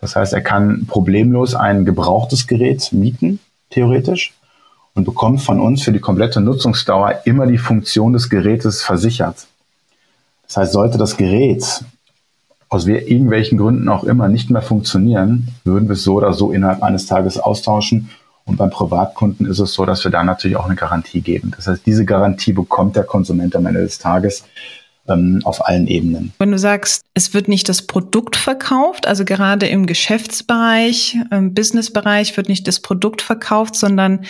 Das 0.00 0.16
heißt, 0.16 0.32
er 0.32 0.40
kann 0.40 0.86
problemlos 0.86 1.54
ein 1.54 1.84
gebrauchtes 1.84 2.46
Gerät 2.46 2.92
mieten, 2.92 3.38
theoretisch, 3.70 4.34
und 4.94 5.04
bekommt 5.04 5.42
von 5.42 5.60
uns 5.60 5.82
für 5.82 5.92
die 5.92 6.00
komplette 6.00 6.40
Nutzungsdauer 6.40 7.20
immer 7.24 7.46
die 7.46 7.58
Funktion 7.58 8.12
des 8.12 8.28
Gerätes 8.28 8.82
versichert. 8.82 9.46
Das 10.46 10.56
heißt, 10.56 10.72
sollte 10.72 10.98
das 10.98 11.16
Gerät 11.16 11.84
aus 12.68 12.86
irgendwelchen 12.86 13.58
Gründen 13.58 13.88
auch 13.88 14.04
immer 14.04 14.28
nicht 14.28 14.50
mehr 14.50 14.62
funktionieren, 14.62 15.48
würden 15.64 15.88
wir 15.88 15.94
es 15.94 16.04
so 16.04 16.14
oder 16.14 16.32
so 16.32 16.52
innerhalb 16.52 16.82
eines 16.82 17.06
Tages 17.06 17.38
austauschen. 17.38 18.10
Und 18.46 18.56
beim 18.56 18.70
Privatkunden 18.70 19.46
ist 19.46 19.58
es 19.58 19.74
so, 19.74 19.84
dass 19.84 20.02
wir 20.02 20.10
da 20.10 20.24
natürlich 20.24 20.56
auch 20.56 20.66
eine 20.66 20.76
Garantie 20.76 21.20
geben. 21.20 21.52
Das 21.56 21.66
heißt, 21.66 21.84
diese 21.84 22.04
Garantie 22.04 22.52
bekommt 22.52 22.96
der 22.96 23.04
Konsument 23.04 23.54
am 23.54 23.66
Ende 23.66 23.80
des 23.80 23.98
Tages 23.98 24.44
ähm, 25.08 25.40
auf 25.44 25.66
allen 25.66 25.86
Ebenen. 25.86 26.32
Wenn 26.38 26.52
du 26.52 26.58
sagst, 26.58 27.02
es 27.14 27.34
wird 27.34 27.48
nicht 27.48 27.68
das 27.68 27.86
Produkt 27.86 28.36
verkauft, 28.36 29.06
also 29.06 29.24
gerade 29.24 29.66
im 29.66 29.86
Geschäftsbereich, 29.86 31.16
im 31.30 31.54
Businessbereich 31.54 32.36
wird 32.36 32.48
nicht 32.48 32.66
das 32.68 32.80
Produkt 32.80 33.22
verkauft, 33.22 33.76
sondern 33.76 34.24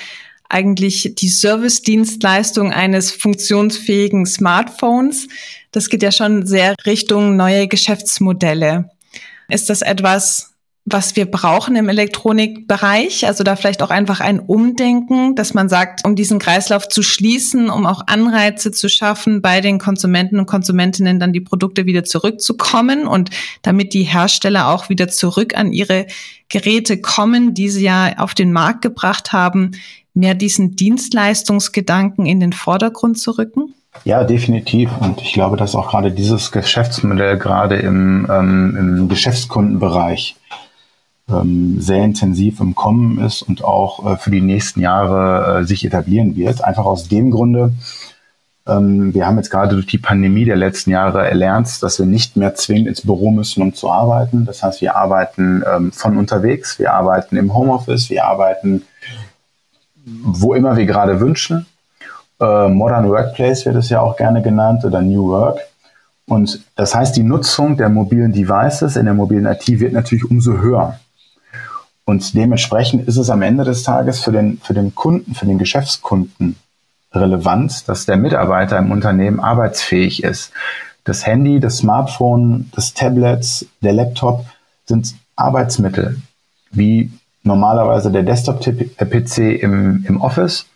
eigentlich 0.48 1.14
die 1.16 1.28
Service-Dienstleistung 1.28 2.72
eines 2.72 3.12
funktionsfähigen 3.12 4.26
Smartphones. 4.26 5.28
Das 5.70 5.88
geht 5.88 6.02
ja 6.02 6.10
schon 6.10 6.46
sehr 6.46 6.74
Richtung 6.86 7.36
neue 7.36 7.68
Geschäftsmodelle. 7.68 8.90
Ist 9.48 9.70
das 9.70 9.82
etwas, 9.82 10.49
was 10.84 11.14
wir 11.14 11.30
brauchen 11.30 11.76
im 11.76 11.88
Elektronikbereich. 11.88 13.26
Also 13.26 13.44
da 13.44 13.56
vielleicht 13.56 13.82
auch 13.82 13.90
einfach 13.90 14.20
ein 14.20 14.40
Umdenken, 14.40 15.34
dass 15.34 15.54
man 15.54 15.68
sagt, 15.68 16.04
um 16.04 16.16
diesen 16.16 16.38
Kreislauf 16.38 16.88
zu 16.88 17.02
schließen, 17.02 17.70
um 17.70 17.86
auch 17.86 18.02
Anreize 18.06 18.72
zu 18.72 18.88
schaffen, 18.88 19.42
bei 19.42 19.60
den 19.60 19.78
Konsumenten 19.78 20.38
und 20.38 20.46
Konsumentinnen 20.46 21.20
dann 21.20 21.32
die 21.32 21.40
Produkte 21.40 21.86
wieder 21.86 22.04
zurückzukommen 22.04 23.06
und 23.06 23.30
damit 23.62 23.92
die 23.92 24.04
Hersteller 24.04 24.68
auch 24.68 24.88
wieder 24.88 25.08
zurück 25.08 25.56
an 25.56 25.72
ihre 25.72 26.06
Geräte 26.48 27.00
kommen, 27.00 27.54
die 27.54 27.68
sie 27.68 27.84
ja 27.84 28.18
auf 28.18 28.34
den 28.34 28.52
Markt 28.52 28.82
gebracht 28.82 29.32
haben, 29.32 29.72
mehr 30.14 30.34
diesen 30.34 30.76
Dienstleistungsgedanken 30.76 32.26
in 32.26 32.40
den 32.40 32.52
Vordergrund 32.52 33.18
zu 33.18 33.32
rücken? 33.32 33.74
Ja, 34.04 34.24
definitiv. 34.24 34.90
Und 35.00 35.20
ich 35.20 35.32
glaube, 35.32 35.56
dass 35.56 35.74
auch 35.74 35.90
gerade 35.90 36.12
dieses 36.12 36.52
Geschäftsmodell 36.52 37.38
gerade 37.38 37.76
im, 37.76 38.26
ähm, 38.30 38.76
im 38.78 39.08
Geschäftskundenbereich 39.08 40.36
ähm, 41.30 41.80
sehr 41.80 42.04
intensiv 42.04 42.60
im 42.60 42.74
Kommen 42.74 43.18
ist 43.24 43.42
und 43.42 43.64
auch 43.64 44.12
äh, 44.12 44.16
für 44.16 44.30
die 44.30 44.40
nächsten 44.40 44.80
Jahre 44.80 45.60
äh, 45.60 45.64
sich 45.64 45.84
etablieren 45.84 46.36
wird. 46.36 46.62
Einfach 46.64 46.84
aus 46.84 47.08
dem 47.08 47.30
Grunde, 47.30 47.72
ähm, 48.66 49.14
wir 49.14 49.26
haben 49.26 49.36
jetzt 49.36 49.50
gerade 49.50 49.74
durch 49.74 49.86
die 49.86 49.98
Pandemie 49.98 50.44
der 50.44 50.56
letzten 50.56 50.90
Jahre 50.90 51.26
erlernt, 51.26 51.82
dass 51.82 51.98
wir 51.98 52.06
nicht 52.06 52.36
mehr 52.36 52.54
zwingend 52.54 52.88
ins 52.88 53.02
Büro 53.02 53.30
müssen, 53.30 53.62
um 53.62 53.74
zu 53.74 53.90
arbeiten. 53.90 54.44
Das 54.44 54.62
heißt, 54.62 54.80
wir 54.80 54.96
arbeiten 54.96 55.62
ähm, 55.70 55.92
von 55.92 56.16
unterwegs, 56.16 56.78
wir 56.78 56.92
arbeiten 56.94 57.36
im 57.36 57.54
Homeoffice, 57.54 58.10
wir 58.10 58.24
arbeiten 58.24 58.82
wo 60.04 60.54
immer 60.54 60.76
wir 60.76 60.86
gerade 60.86 61.20
wünschen. 61.20 61.66
Äh, 62.40 62.68
Modern 62.68 63.08
Workplace 63.08 63.66
wird 63.66 63.76
es 63.76 63.90
ja 63.90 64.00
auch 64.00 64.16
gerne 64.16 64.42
genannt 64.42 64.84
oder 64.84 65.02
New 65.02 65.28
Work. 65.28 65.60
Und 66.26 66.64
das 66.76 66.94
heißt, 66.94 67.16
die 67.16 67.22
Nutzung 67.22 67.76
der 67.76 67.88
mobilen 67.88 68.32
Devices 68.32 68.96
in 68.96 69.04
der 69.04 69.14
mobilen 69.14 69.46
IT 69.46 69.66
wird 69.66 69.92
natürlich 69.92 70.30
umso 70.30 70.58
höher. 70.58 70.98
Und 72.10 72.34
dementsprechend 72.34 73.06
ist 73.06 73.18
es 73.18 73.30
am 73.30 73.40
Ende 73.40 73.62
des 73.62 73.84
Tages 73.84 74.18
für 74.18 74.32
den, 74.32 74.58
für 74.58 74.74
den 74.74 74.96
Kunden, 74.96 75.36
für 75.36 75.46
den 75.46 75.58
Geschäftskunden 75.58 76.56
relevant, 77.12 77.88
dass 77.88 78.04
der 78.04 78.16
Mitarbeiter 78.16 78.78
im 78.78 78.90
Unternehmen 78.90 79.38
arbeitsfähig 79.38 80.24
ist. 80.24 80.50
Das 81.04 81.24
Handy, 81.24 81.60
das 81.60 81.76
Smartphone, 81.76 82.68
das 82.74 82.94
Tablet, 82.94 83.64
der 83.80 84.08
sind 84.86 85.14
Arbeitsmittel, 85.36 86.20
wie 86.72 87.12
normalerweise 87.44 88.10
der 88.10 88.24
Desktop-PC 88.24 89.62
im, 89.62 90.04
im 90.08 90.20
Office, 90.20 90.66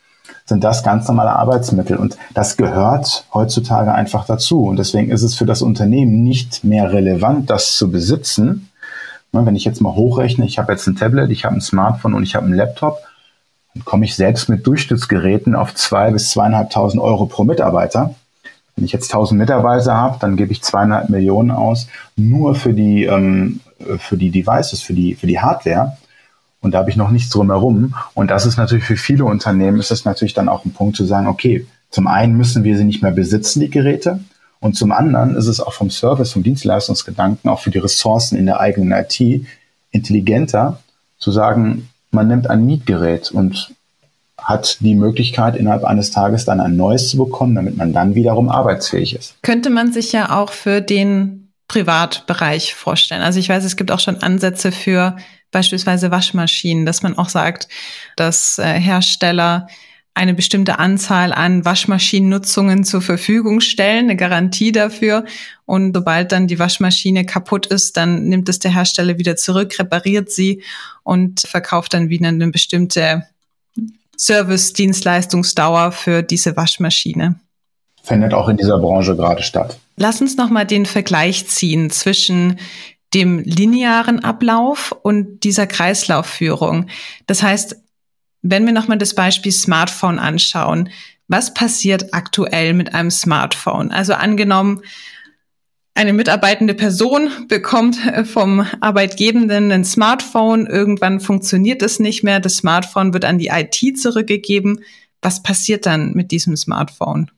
sind 0.46 0.62
das 0.62 0.84
ganz 0.84 1.08
normale 1.08 1.34
Arbeitsmittel. 1.34 1.96
Und 1.96 2.16
das 2.32 2.56
gehört 2.56 3.26
heutzutage 3.34 3.92
einfach 3.92 4.24
dazu. 4.24 4.66
Und 4.66 4.76
deswegen 4.76 5.10
ist 5.10 5.24
es 5.24 5.34
für 5.34 5.46
das 5.46 5.62
Unternehmen 5.62 6.22
nicht 6.22 6.62
mehr 6.62 6.92
relevant, 6.92 7.50
das 7.50 7.74
zu 7.74 7.90
besitzen, 7.90 8.68
wenn 9.34 9.56
ich 9.56 9.64
jetzt 9.64 9.80
mal 9.80 9.94
hochrechne, 9.94 10.44
ich 10.44 10.58
habe 10.58 10.72
jetzt 10.72 10.86
ein 10.86 10.96
Tablet, 10.96 11.30
ich 11.30 11.44
habe 11.44 11.56
ein 11.56 11.60
Smartphone 11.60 12.14
und 12.14 12.22
ich 12.22 12.34
habe 12.34 12.46
einen 12.46 12.54
Laptop, 12.54 12.98
dann 13.74 13.84
komme 13.84 14.04
ich 14.04 14.14
selbst 14.14 14.48
mit 14.48 14.66
Durchschnittsgeräten 14.66 15.54
auf 15.54 15.74
zwei 15.74 16.10
bis 16.10 16.30
zweieinhalbtausend 16.30 17.02
Euro 17.02 17.26
pro 17.26 17.44
Mitarbeiter. 17.44 18.14
Wenn 18.76 18.84
ich 18.84 18.92
jetzt 18.92 19.10
tausend 19.10 19.38
Mitarbeiter 19.38 19.94
habe, 19.94 20.18
dann 20.20 20.36
gebe 20.36 20.52
ich 20.52 20.62
zweieinhalb 20.62 21.08
Millionen 21.08 21.50
aus, 21.50 21.88
nur 22.16 22.54
für 22.54 22.72
die, 22.72 23.04
ähm, 23.04 23.60
für 23.98 24.16
die 24.16 24.30
Devices, 24.30 24.80
für 24.80 24.94
die, 24.94 25.14
für 25.14 25.26
die 25.26 25.40
Hardware. 25.40 25.96
Und 26.60 26.72
da 26.72 26.78
habe 26.78 26.90
ich 26.90 26.96
noch 26.96 27.10
nichts 27.10 27.30
drumherum. 27.30 27.94
Und 28.14 28.30
das 28.30 28.46
ist 28.46 28.56
natürlich 28.56 28.84
für 28.84 28.96
viele 28.96 29.24
Unternehmen, 29.26 29.78
ist 29.78 29.90
das 29.90 30.04
natürlich 30.04 30.34
dann 30.34 30.48
auch 30.48 30.64
ein 30.64 30.72
Punkt 30.72 30.96
zu 30.96 31.04
sagen, 31.04 31.26
okay, 31.26 31.66
zum 31.90 32.06
einen 32.06 32.36
müssen 32.36 32.64
wir 32.64 32.76
sie 32.76 32.84
nicht 32.84 33.02
mehr 33.02 33.12
besitzen, 33.12 33.60
die 33.60 33.70
Geräte. 33.70 34.20
Und 34.64 34.76
zum 34.76 34.92
anderen 34.92 35.36
ist 35.36 35.46
es 35.46 35.60
auch 35.60 35.74
vom 35.74 35.90
Service, 35.90 36.32
vom 36.32 36.42
Dienstleistungsgedanken, 36.42 37.50
auch 37.50 37.60
für 37.60 37.70
die 37.70 37.80
Ressourcen 37.80 38.38
in 38.38 38.46
der 38.46 38.60
eigenen 38.60 38.92
IT 38.92 39.44
intelligenter 39.90 40.78
zu 41.18 41.32
sagen, 41.32 41.90
man 42.12 42.28
nimmt 42.28 42.48
ein 42.48 42.64
Mietgerät 42.64 43.30
und 43.30 43.74
hat 44.38 44.78
die 44.80 44.94
Möglichkeit, 44.94 45.54
innerhalb 45.56 45.84
eines 45.84 46.12
Tages 46.12 46.46
dann 46.46 46.60
ein 46.60 46.76
neues 46.76 47.10
zu 47.10 47.18
bekommen, 47.18 47.54
damit 47.54 47.76
man 47.76 47.92
dann 47.92 48.14
wiederum 48.14 48.48
arbeitsfähig 48.48 49.14
ist. 49.14 49.34
Könnte 49.42 49.68
man 49.68 49.92
sich 49.92 50.12
ja 50.12 50.34
auch 50.34 50.50
für 50.50 50.80
den 50.80 51.52
Privatbereich 51.68 52.72
vorstellen. 52.72 53.20
Also 53.20 53.40
ich 53.40 53.50
weiß, 53.50 53.64
es 53.64 53.76
gibt 53.76 53.92
auch 53.92 54.00
schon 54.00 54.22
Ansätze 54.22 54.72
für 54.72 55.14
beispielsweise 55.50 56.10
Waschmaschinen, 56.10 56.86
dass 56.86 57.02
man 57.02 57.18
auch 57.18 57.28
sagt, 57.28 57.68
dass 58.16 58.58
äh, 58.58 58.80
Hersteller 58.80 59.66
eine 60.14 60.32
bestimmte 60.32 60.78
Anzahl 60.78 61.32
an 61.32 61.64
Waschmaschinennutzungen 61.64 62.84
zur 62.84 63.02
Verfügung 63.02 63.60
stellen, 63.60 64.04
eine 64.04 64.16
Garantie 64.16 64.70
dafür. 64.70 65.24
Und 65.66 65.94
sobald 65.94 66.30
dann 66.30 66.46
die 66.46 66.60
Waschmaschine 66.60 67.26
kaputt 67.26 67.66
ist, 67.66 67.96
dann 67.96 68.24
nimmt 68.24 68.48
es 68.48 68.60
der 68.60 68.72
Hersteller 68.72 69.18
wieder 69.18 69.34
zurück, 69.34 69.76
repariert 69.78 70.30
sie 70.30 70.62
und 71.02 71.40
verkauft 71.40 71.94
dann 71.94 72.08
wieder 72.08 72.28
eine 72.28 72.48
bestimmte 72.50 73.24
Service-Dienstleistungsdauer 74.16 75.90
für 75.90 76.22
diese 76.22 76.56
Waschmaschine. 76.56 77.40
Findet 78.04 78.34
auch 78.34 78.48
in 78.48 78.56
dieser 78.56 78.78
Branche 78.78 79.16
gerade 79.16 79.42
statt. 79.42 79.78
Lass 79.96 80.20
uns 80.20 80.36
nochmal 80.36 80.66
den 80.66 80.86
Vergleich 80.86 81.48
ziehen 81.48 81.90
zwischen 81.90 82.58
dem 83.14 83.38
linearen 83.40 84.22
Ablauf 84.22 84.92
und 85.02 85.44
dieser 85.44 85.66
Kreislaufführung. 85.66 86.86
Das 87.26 87.42
heißt, 87.42 87.76
wenn 88.44 88.66
wir 88.66 88.72
nochmal 88.72 88.98
das 88.98 89.14
Beispiel 89.14 89.50
Smartphone 89.50 90.18
anschauen, 90.18 90.90
was 91.28 91.54
passiert 91.54 92.12
aktuell 92.12 92.74
mit 92.74 92.94
einem 92.94 93.10
Smartphone? 93.10 93.90
Also 93.90 94.12
angenommen, 94.12 94.82
eine 95.94 96.12
mitarbeitende 96.12 96.74
Person 96.74 97.30
bekommt 97.48 97.96
vom 98.24 98.66
Arbeitgebenden 98.80 99.72
ein 99.72 99.84
Smartphone, 99.84 100.66
irgendwann 100.66 101.20
funktioniert 101.20 101.80
es 101.82 102.00
nicht 102.00 102.22
mehr, 102.22 102.38
das 102.38 102.56
Smartphone 102.56 103.14
wird 103.14 103.24
an 103.24 103.38
die 103.38 103.48
IT 103.48 103.98
zurückgegeben. 103.98 104.84
Was 105.22 105.42
passiert 105.42 105.86
dann 105.86 106.12
mit 106.12 106.30
diesem 106.30 106.56
Smartphone? 106.56 107.30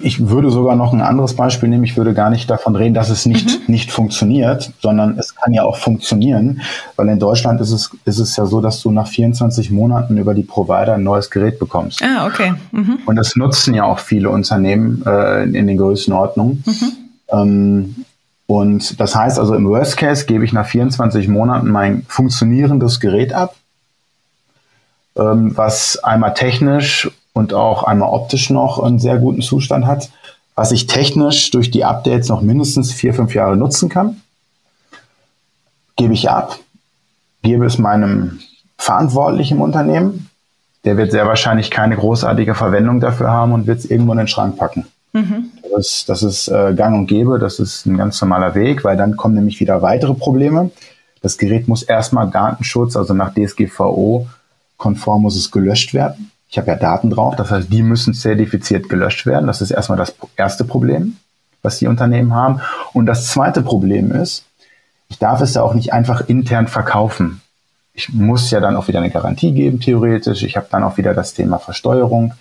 Ich 0.00 0.28
würde 0.28 0.52
sogar 0.52 0.76
noch 0.76 0.92
ein 0.92 1.00
anderes 1.00 1.34
Beispiel 1.34 1.68
nehmen. 1.68 1.82
Ich 1.82 1.96
würde 1.96 2.14
gar 2.14 2.30
nicht 2.30 2.48
davon 2.48 2.76
reden, 2.76 2.94
dass 2.94 3.10
es 3.10 3.26
nicht, 3.26 3.46
mhm. 3.48 3.64
nicht 3.66 3.90
funktioniert, 3.90 4.72
sondern 4.80 5.18
es 5.18 5.34
kann 5.34 5.52
ja 5.52 5.64
auch 5.64 5.76
funktionieren, 5.76 6.60
weil 6.94 7.08
in 7.08 7.18
Deutschland 7.18 7.60
ist 7.60 7.72
es, 7.72 7.90
ist 8.04 8.20
es 8.20 8.36
ja 8.36 8.46
so, 8.46 8.60
dass 8.60 8.80
du 8.80 8.92
nach 8.92 9.08
24 9.08 9.72
Monaten 9.72 10.16
über 10.16 10.34
die 10.34 10.44
Provider 10.44 10.94
ein 10.94 11.02
neues 11.02 11.30
Gerät 11.30 11.58
bekommst. 11.58 12.00
Ah, 12.00 12.26
okay. 12.26 12.54
Mhm. 12.70 13.00
Und 13.06 13.16
das 13.16 13.34
nutzen 13.34 13.74
ja 13.74 13.84
auch 13.84 13.98
viele 13.98 14.30
Unternehmen 14.30 15.02
äh, 15.04 15.42
in 15.42 15.66
den 15.66 15.76
Größenordnungen. 15.76 16.62
Mhm. 16.64 16.92
Ähm, 17.30 17.96
und 18.46 19.00
das 19.00 19.16
heißt 19.16 19.40
also, 19.40 19.54
im 19.54 19.68
Worst 19.68 19.96
Case 19.96 20.26
gebe 20.26 20.44
ich 20.44 20.52
nach 20.52 20.66
24 20.66 21.26
Monaten 21.26 21.70
mein 21.70 22.04
funktionierendes 22.06 23.00
Gerät 23.00 23.32
ab, 23.32 23.56
ähm, 25.16 25.56
was 25.56 25.98
einmal 26.04 26.34
technisch 26.34 27.10
und 27.38 27.54
auch 27.54 27.84
einmal 27.84 28.10
optisch 28.10 28.50
noch 28.50 28.82
einen 28.82 28.98
sehr 28.98 29.16
guten 29.18 29.42
Zustand 29.42 29.86
hat, 29.86 30.10
was 30.56 30.72
ich 30.72 30.88
technisch 30.88 31.50
durch 31.52 31.70
die 31.70 31.84
Updates 31.84 32.28
noch 32.28 32.42
mindestens 32.42 32.92
vier, 32.92 33.14
fünf 33.14 33.32
Jahre 33.32 33.56
nutzen 33.56 33.88
kann. 33.88 34.20
Gebe 35.96 36.14
ich 36.14 36.28
ab, 36.28 36.58
gebe 37.42 37.64
es 37.64 37.78
meinem 37.78 38.40
Verantwortlichen 38.76 39.58
im 39.58 39.62
Unternehmen. 39.62 40.28
Der 40.84 40.96
wird 40.96 41.12
sehr 41.12 41.26
wahrscheinlich 41.26 41.70
keine 41.70 41.96
großartige 41.96 42.56
Verwendung 42.56 42.98
dafür 42.98 43.30
haben 43.30 43.52
und 43.52 43.68
wird 43.68 43.78
es 43.78 43.90
irgendwo 43.90 44.12
in 44.12 44.18
den 44.18 44.28
Schrank 44.28 44.56
packen. 44.56 44.86
Mhm. 45.12 45.50
Das, 45.74 46.04
das 46.06 46.24
ist 46.24 46.48
äh, 46.48 46.74
gang 46.74 46.96
und 46.96 47.06
gäbe, 47.06 47.38
das 47.38 47.60
ist 47.60 47.86
ein 47.86 47.96
ganz 47.96 48.20
normaler 48.20 48.56
Weg, 48.56 48.82
weil 48.82 48.96
dann 48.96 49.16
kommen 49.16 49.36
nämlich 49.36 49.60
wieder 49.60 49.80
weitere 49.80 50.14
Probleme. 50.14 50.70
Das 51.22 51.38
Gerät 51.38 51.68
muss 51.68 51.84
erstmal 51.84 52.30
Datenschutz, 52.30 52.96
also 52.96 53.14
nach 53.14 53.32
DSGVO 53.32 54.26
konform 54.76 55.22
muss 55.22 55.36
es 55.36 55.50
gelöscht 55.50 55.94
werden. 55.94 56.30
Ich 56.50 56.56
habe 56.56 56.68
ja 56.68 56.76
Daten 56.76 57.10
drauf, 57.10 57.36
das 57.36 57.50
heißt, 57.50 57.70
die 57.70 57.82
müssen 57.82 58.14
zertifiziert 58.14 58.88
gelöscht 58.88 59.26
werden. 59.26 59.46
Das 59.46 59.60
ist 59.60 59.70
erstmal 59.70 59.98
das 59.98 60.14
erste 60.36 60.64
Problem, 60.64 61.16
was 61.62 61.78
die 61.78 61.86
Unternehmen 61.86 62.34
haben. 62.34 62.60
Und 62.94 63.06
das 63.06 63.28
zweite 63.28 63.62
Problem 63.62 64.12
ist, 64.12 64.44
ich 65.08 65.18
darf 65.18 65.40
es 65.42 65.54
ja 65.54 65.62
auch 65.62 65.74
nicht 65.74 65.92
einfach 65.92 66.28
intern 66.28 66.66
verkaufen. 66.66 67.42
Ich 67.92 68.12
muss 68.12 68.50
ja 68.50 68.60
dann 68.60 68.76
auch 68.76 68.88
wieder 68.88 69.00
eine 69.00 69.10
Garantie 69.10 69.52
geben, 69.52 69.80
theoretisch. 69.80 70.42
Ich 70.42 70.56
habe 70.56 70.68
dann 70.70 70.84
auch 70.84 70.96
wieder 70.96 71.14
das 71.14 71.34
Thema 71.34 71.58
Versteuerung. 71.58 72.32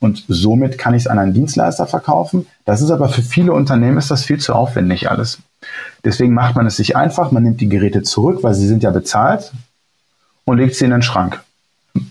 Und 0.00 0.24
somit 0.28 0.78
kann 0.78 0.94
ich 0.94 1.04
es 1.04 1.06
an 1.06 1.18
einen 1.18 1.32
Dienstleister 1.32 1.86
verkaufen. 1.86 2.46
Das 2.64 2.82
ist 2.82 2.90
aber 2.90 3.08
für 3.08 3.22
viele 3.22 3.52
Unternehmen 3.52 3.98
ist 3.98 4.10
das 4.10 4.24
viel 4.24 4.38
zu 4.38 4.54
aufwendig 4.54 5.10
alles. 5.10 5.38
Deswegen 6.04 6.34
macht 6.34 6.54
man 6.54 6.66
es 6.66 6.76
sich 6.76 6.96
einfach. 6.96 7.32
Man 7.32 7.42
nimmt 7.42 7.60
die 7.60 7.68
Geräte 7.68 8.02
zurück, 8.02 8.42
weil 8.42 8.54
sie 8.54 8.66
sind 8.66 8.82
ja 8.82 8.90
bezahlt 8.90 9.52
und 10.44 10.58
legt 10.58 10.74
sie 10.74 10.84
in 10.84 10.92
den 10.92 11.02
Schrank 11.02 11.42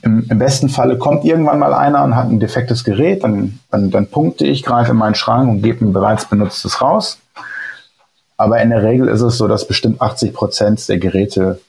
im, 0.01 0.25
im, 0.29 0.39
besten 0.39 0.69
Falle 0.69 0.97
kommt 0.97 1.25
irgendwann 1.25 1.59
mal 1.59 1.73
einer 1.73 2.03
und 2.03 2.15
hat 2.15 2.29
ein 2.29 2.39
defektes 2.39 2.83
Gerät, 2.83 3.23
dann, 3.23 3.59
dann, 3.71 3.91
dann 3.91 4.07
punkte 4.07 4.45
ich, 4.45 4.63
greife 4.63 4.91
in 4.91 4.97
meinen 4.97 5.15
Schrank 5.15 5.49
und 5.49 5.61
gebe 5.61 5.85
ein 5.85 5.93
bereits 5.93 6.25
benutztes 6.25 6.81
raus. 6.81 7.19
Aber 8.37 8.61
in 8.61 8.69
der 8.69 8.83
Regel 8.83 9.07
ist 9.07 9.21
es 9.21 9.37
so, 9.37 9.47
dass 9.47 9.67
bestimmt 9.67 10.01
80 10.01 10.33
Prozent 10.33 10.87
der 10.89 10.99
Geräte 10.99 11.59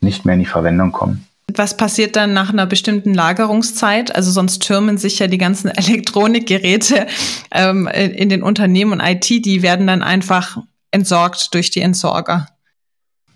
nicht 0.00 0.24
mehr 0.24 0.34
in 0.34 0.40
die 0.40 0.46
Verwendung 0.46 0.92
kommen. 0.92 1.26
Was 1.56 1.76
passiert 1.76 2.16
dann 2.16 2.32
nach 2.32 2.50
einer 2.50 2.66
bestimmten 2.66 3.14
Lagerungszeit? 3.14 4.14
Also 4.14 4.30
sonst 4.30 4.60
türmen 4.60 4.98
sich 4.98 5.18
ja 5.18 5.26
die 5.26 5.38
ganzen 5.38 5.68
Elektronikgeräte 5.76 7.06
ähm, 7.50 7.86
in 7.88 8.28
den 8.28 8.42
Unternehmen 8.42 8.92
und 8.92 9.00
IT, 9.00 9.28
die 9.28 9.62
werden 9.62 9.86
dann 9.86 10.02
einfach 10.02 10.58
entsorgt 10.90 11.54
durch 11.54 11.70
die 11.70 11.80
Entsorger. 11.80 12.46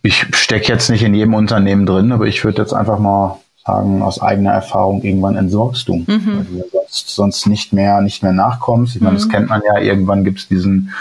Ich 0.02 0.26
stecke 0.32 0.70
jetzt 0.70 0.90
nicht 0.90 1.02
in 1.02 1.14
jedem 1.14 1.34
Unternehmen 1.34 1.86
drin, 1.86 2.12
aber 2.12 2.26
ich 2.26 2.44
würde 2.44 2.60
jetzt 2.60 2.74
einfach 2.74 2.98
mal 2.98 3.40
sagen, 3.66 4.02
aus 4.02 4.20
eigener 4.20 4.52
Erfahrung, 4.52 5.02
irgendwann 5.02 5.36
entsorgst 5.36 5.88
du, 5.88 5.96
mhm. 5.96 6.06
weil 6.08 6.44
du 6.44 6.64
sonst, 6.70 7.08
sonst 7.08 7.46
nicht 7.46 7.72
mehr, 7.72 8.00
nicht 8.00 8.22
mehr 8.22 8.32
nachkommst. 8.32 8.96
Ich 8.96 9.02
meine, 9.02 9.16
das 9.16 9.26
mhm. 9.26 9.30
kennt 9.30 9.48
man 9.48 9.62
ja, 9.66 9.78
irgendwann 9.78 10.24
gibt's 10.24 10.48
diesen 10.48 10.92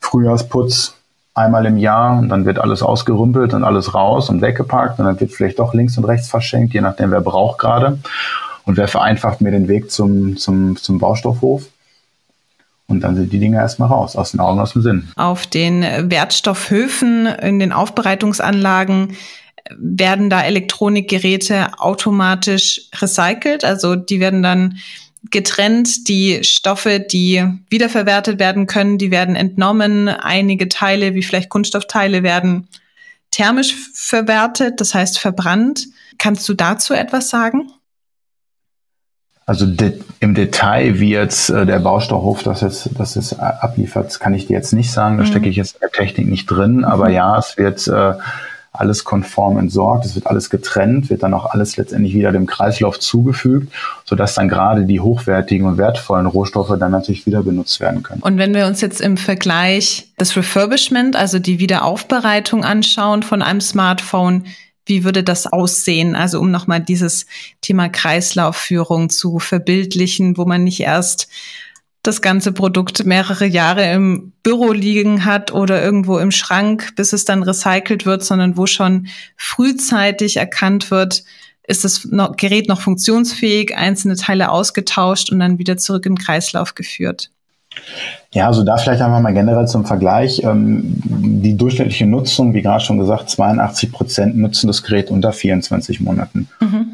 Frühjahrsputz 0.00 0.94
einmal 1.34 1.64
im 1.66 1.78
Jahr 1.78 2.18
und 2.18 2.28
dann 2.28 2.44
wird 2.44 2.58
alles 2.58 2.82
ausgerümpelt 2.82 3.54
und 3.54 3.64
alles 3.64 3.94
raus 3.94 4.28
und 4.28 4.42
weggepackt 4.42 4.98
und 4.98 5.06
dann 5.06 5.20
wird 5.20 5.32
vielleicht 5.32 5.58
doch 5.58 5.72
links 5.74 5.96
und 5.96 6.04
rechts 6.04 6.28
verschenkt, 6.28 6.74
je 6.74 6.80
nachdem, 6.80 7.10
wer 7.10 7.20
braucht 7.20 7.58
gerade. 7.58 7.98
Und 8.66 8.76
wer 8.76 8.88
vereinfacht 8.88 9.40
mir 9.40 9.50
den 9.50 9.68
Weg 9.68 9.90
zum, 9.90 10.36
zum, 10.36 10.76
zum 10.76 10.98
Baustoffhof. 10.98 11.64
Und 12.86 13.00
dann 13.00 13.16
sind 13.16 13.32
die 13.32 13.38
Dinge 13.38 13.56
erstmal 13.56 13.88
raus, 13.88 14.16
aus 14.16 14.32
den 14.32 14.40
Augen, 14.40 14.60
aus 14.60 14.74
dem 14.74 14.82
Sinn. 14.82 15.08
Auf 15.16 15.46
den 15.46 15.82
Wertstoffhöfen, 15.82 17.26
in 17.26 17.58
den 17.58 17.72
Aufbereitungsanlagen 17.72 19.16
werden 19.70 20.30
da 20.30 20.42
Elektronikgeräte 20.42 21.78
automatisch 21.78 22.88
recycelt. 23.00 23.64
Also 23.64 23.96
die 23.96 24.20
werden 24.20 24.42
dann 24.42 24.78
getrennt. 25.30 26.08
Die 26.08 26.42
Stoffe, 26.44 27.00
die 27.00 27.44
wiederverwertet 27.68 28.38
werden 28.38 28.66
können, 28.66 28.98
die 28.98 29.10
werden 29.10 29.36
entnommen. 29.36 30.08
Einige 30.08 30.68
Teile, 30.68 31.14
wie 31.14 31.22
vielleicht 31.22 31.50
Kunststoffteile, 31.50 32.22
werden 32.22 32.68
thermisch 33.30 33.74
verwertet, 33.94 34.80
das 34.80 34.94
heißt 34.94 35.18
verbrannt. 35.18 35.86
Kannst 36.18 36.48
du 36.48 36.54
dazu 36.54 36.94
etwas 36.94 37.30
sagen? 37.30 37.70
Also 39.46 39.66
de 39.66 40.00
im 40.20 40.34
Detail, 40.34 41.00
wie 41.00 41.10
jetzt 41.10 41.50
äh, 41.50 41.66
der 41.66 41.80
Baustoffhof 41.80 42.42
das 42.42 42.60
jetzt, 42.60 42.90
das 42.96 43.14
jetzt 43.14 43.40
abliefert, 43.40 44.20
kann 44.20 44.34
ich 44.34 44.46
dir 44.46 44.52
jetzt 44.52 44.72
nicht 44.72 44.92
sagen. 44.92 45.16
Da 45.16 45.24
mhm. 45.24 45.28
stecke 45.28 45.48
ich 45.48 45.56
jetzt 45.56 45.74
in 45.74 45.80
der 45.80 45.90
Technik 45.90 46.28
nicht 46.28 46.46
drin. 46.46 46.84
Aber 46.84 47.08
mhm. 47.08 47.14
ja, 47.14 47.38
es 47.38 47.56
wird 47.56 47.88
äh, 47.88 48.14
alles 48.80 49.04
konform 49.04 49.58
entsorgt, 49.58 50.06
es 50.06 50.14
wird 50.14 50.26
alles 50.26 50.50
getrennt, 50.50 51.10
wird 51.10 51.22
dann 51.22 51.34
auch 51.34 51.46
alles 51.46 51.76
letztendlich 51.76 52.14
wieder 52.14 52.32
dem 52.32 52.46
Kreislauf 52.46 52.98
zugefügt, 52.98 53.72
sodass 54.04 54.34
dann 54.34 54.48
gerade 54.48 54.84
die 54.86 55.00
hochwertigen 55.00 55.66
und 55.66 55.78
wertvollen 55.78 56.26
Rohstoffe 56.26 56.76
dann 56.78 56.90
natürlich 56.90 57.26
wieder 57.26 57.42
benutzt 57.42 57.78
werden 57.80 58.02
können. 58.02 58.22
Und 58.22 58.38
wenn 58.38 58.54
wir 58.54 58.66
uns 58.66 58.80
jetzt 58.80 59.00
im 59.00 59.16
Vergleich 59.16 60.08
das 60.16 60.34
Refurbishment, 60.36 61.14
also 61.14 61.38
die 61.38 61.58
Wiederaufbereitung 61.58 62.64
anschauen 62.64 63.22
von 63.22 63.42
einem 63.42 63.60
Smartphone, 63.60 64.44
wie 64.86 65.04
würde 65.04 65.22
das 65.22 65.46
aussehen? 65.46 66.16
Also 66.16 66.40
um 66.40 66.50
nochmal 66.50 66.80
dieses 66.80 67.26
Thema 67.60 67.88
Kreislaufführung 67.88 69.10
zu 69.10 69.38
verbildlichen, 69.38 70.36
wo 70.36 70.46
man 70.46 70.64
nicht 70.64 70.80
erst 70.80 71.28
das 72.02 72.22
ganze 72.22 72.52
Produkt 72.52 73.04
mehrere 73.04 73.46
Jahre 73.46 73.90
im 73.92 74.32
Büro 74.50 74.72
liegen 74.72 75.24
hat 75.24 75.52
oder 75.52 75.80
irgendwo 75.80 76.18
im 76.18 76.32
Schrank, 76.32 76.96
bis 76.96 77.12
es 77.12 77.24
dann 77.24 77.44
recycelt 77.44 78.04
wird, 78.04 78.24
sondern 78.24 78.56
wo 78.56 78.66
schon 78.66 79.06
frühzeitig 79.36 80.38
erkannt 80.38 80.90
wird, 80.90 81.22
ist 81.68 81.84
das 81.84 82.08
Gerät 82.36 82.68
noch 82.68 82.80
funktionsfähig, 82.80 83.76
einzelne 83.76 84.16
Teile 84.16 84.50
ausgetauscht 84.50 85.30
und 85.30 85.38
dann 85.38 85.58
wieder 85.60 85.76
zurück 85.76 86.04
im 86.04 86.18
Kreislauf 86.18 86.74
geführt. 86.74 87.30
Ja, 88.34 88.48
also 88.48 88.64
da 88.64 88.76
vielleicht 88.76 89.00
einfach 89.00 89.20
mal 89.20 89.32
generell 89.32 89.68
zum 89.68 89.86
Vergleich. 89.86 90.42
Ähm, 90.42 91.00
die 91.04 91.56
durchschnittliche 91.56 92.06
Nutzung, 92.06 92.52
wie 92.52 92.62
gerade 92.62 92.84
schon 92.84 92.98
gesagt, 92.98 93.30
82 93.30 93.92
Prozent 93.92 94.36
nutzen 94.36 94.66
das 94.66 94.82
Gerät 94.82 95.12
unter 95.12 95.32
24 95.32 96.00
Monaten. 96.00 96.48
Mhm. 96.58 96.86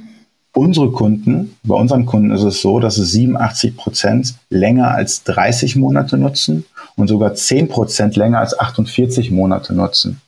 Unsere 0.57 0.91
Kunden, 0.91 1.55
bei 1.65 1.75
unseren 1.75 2.07
Kunden 2.07 2.31
ist 2.31 2.43
es 2.43 2.63
so, 2.63 2.81
dass 2.81 2.97
es 2.97 3.13
87 3.13 3.77
Prozent 3.77 4.37
länger 4.49 4.91
als 4.91 5.23
30 5.25 5.77
Monate 5.77 6.17
nutzen 6.17 6.65
und 6.97 7.09
sogar 7.09 7.35
10 7.35 7.69
Prozent 7.69 8.17
länger 8.17 8.39
als 8.39 8.59
48 8.59 9.31
Monate 9.31 9.75
nutzen. 9.75 10.23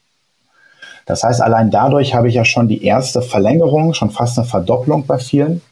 Das 1.07 1.23
heißt, 1.23 1.41
allein 1.41 1.71
dadurch 1.71 2.15
habe 2.15 2.29
ich 2.29 2.35
ja 2.35 2.45
schon 2.45 2.69
die 2.69 2.85
erste 2.85 3.23
Verlängerung, 3.23 3.95
schon 3.95 4.11
fast 4.11 4.39
eine 4.39 4.47
Verdopplung 4.47 5.07
bei 5.07 5.19
vielen 5.19 5.63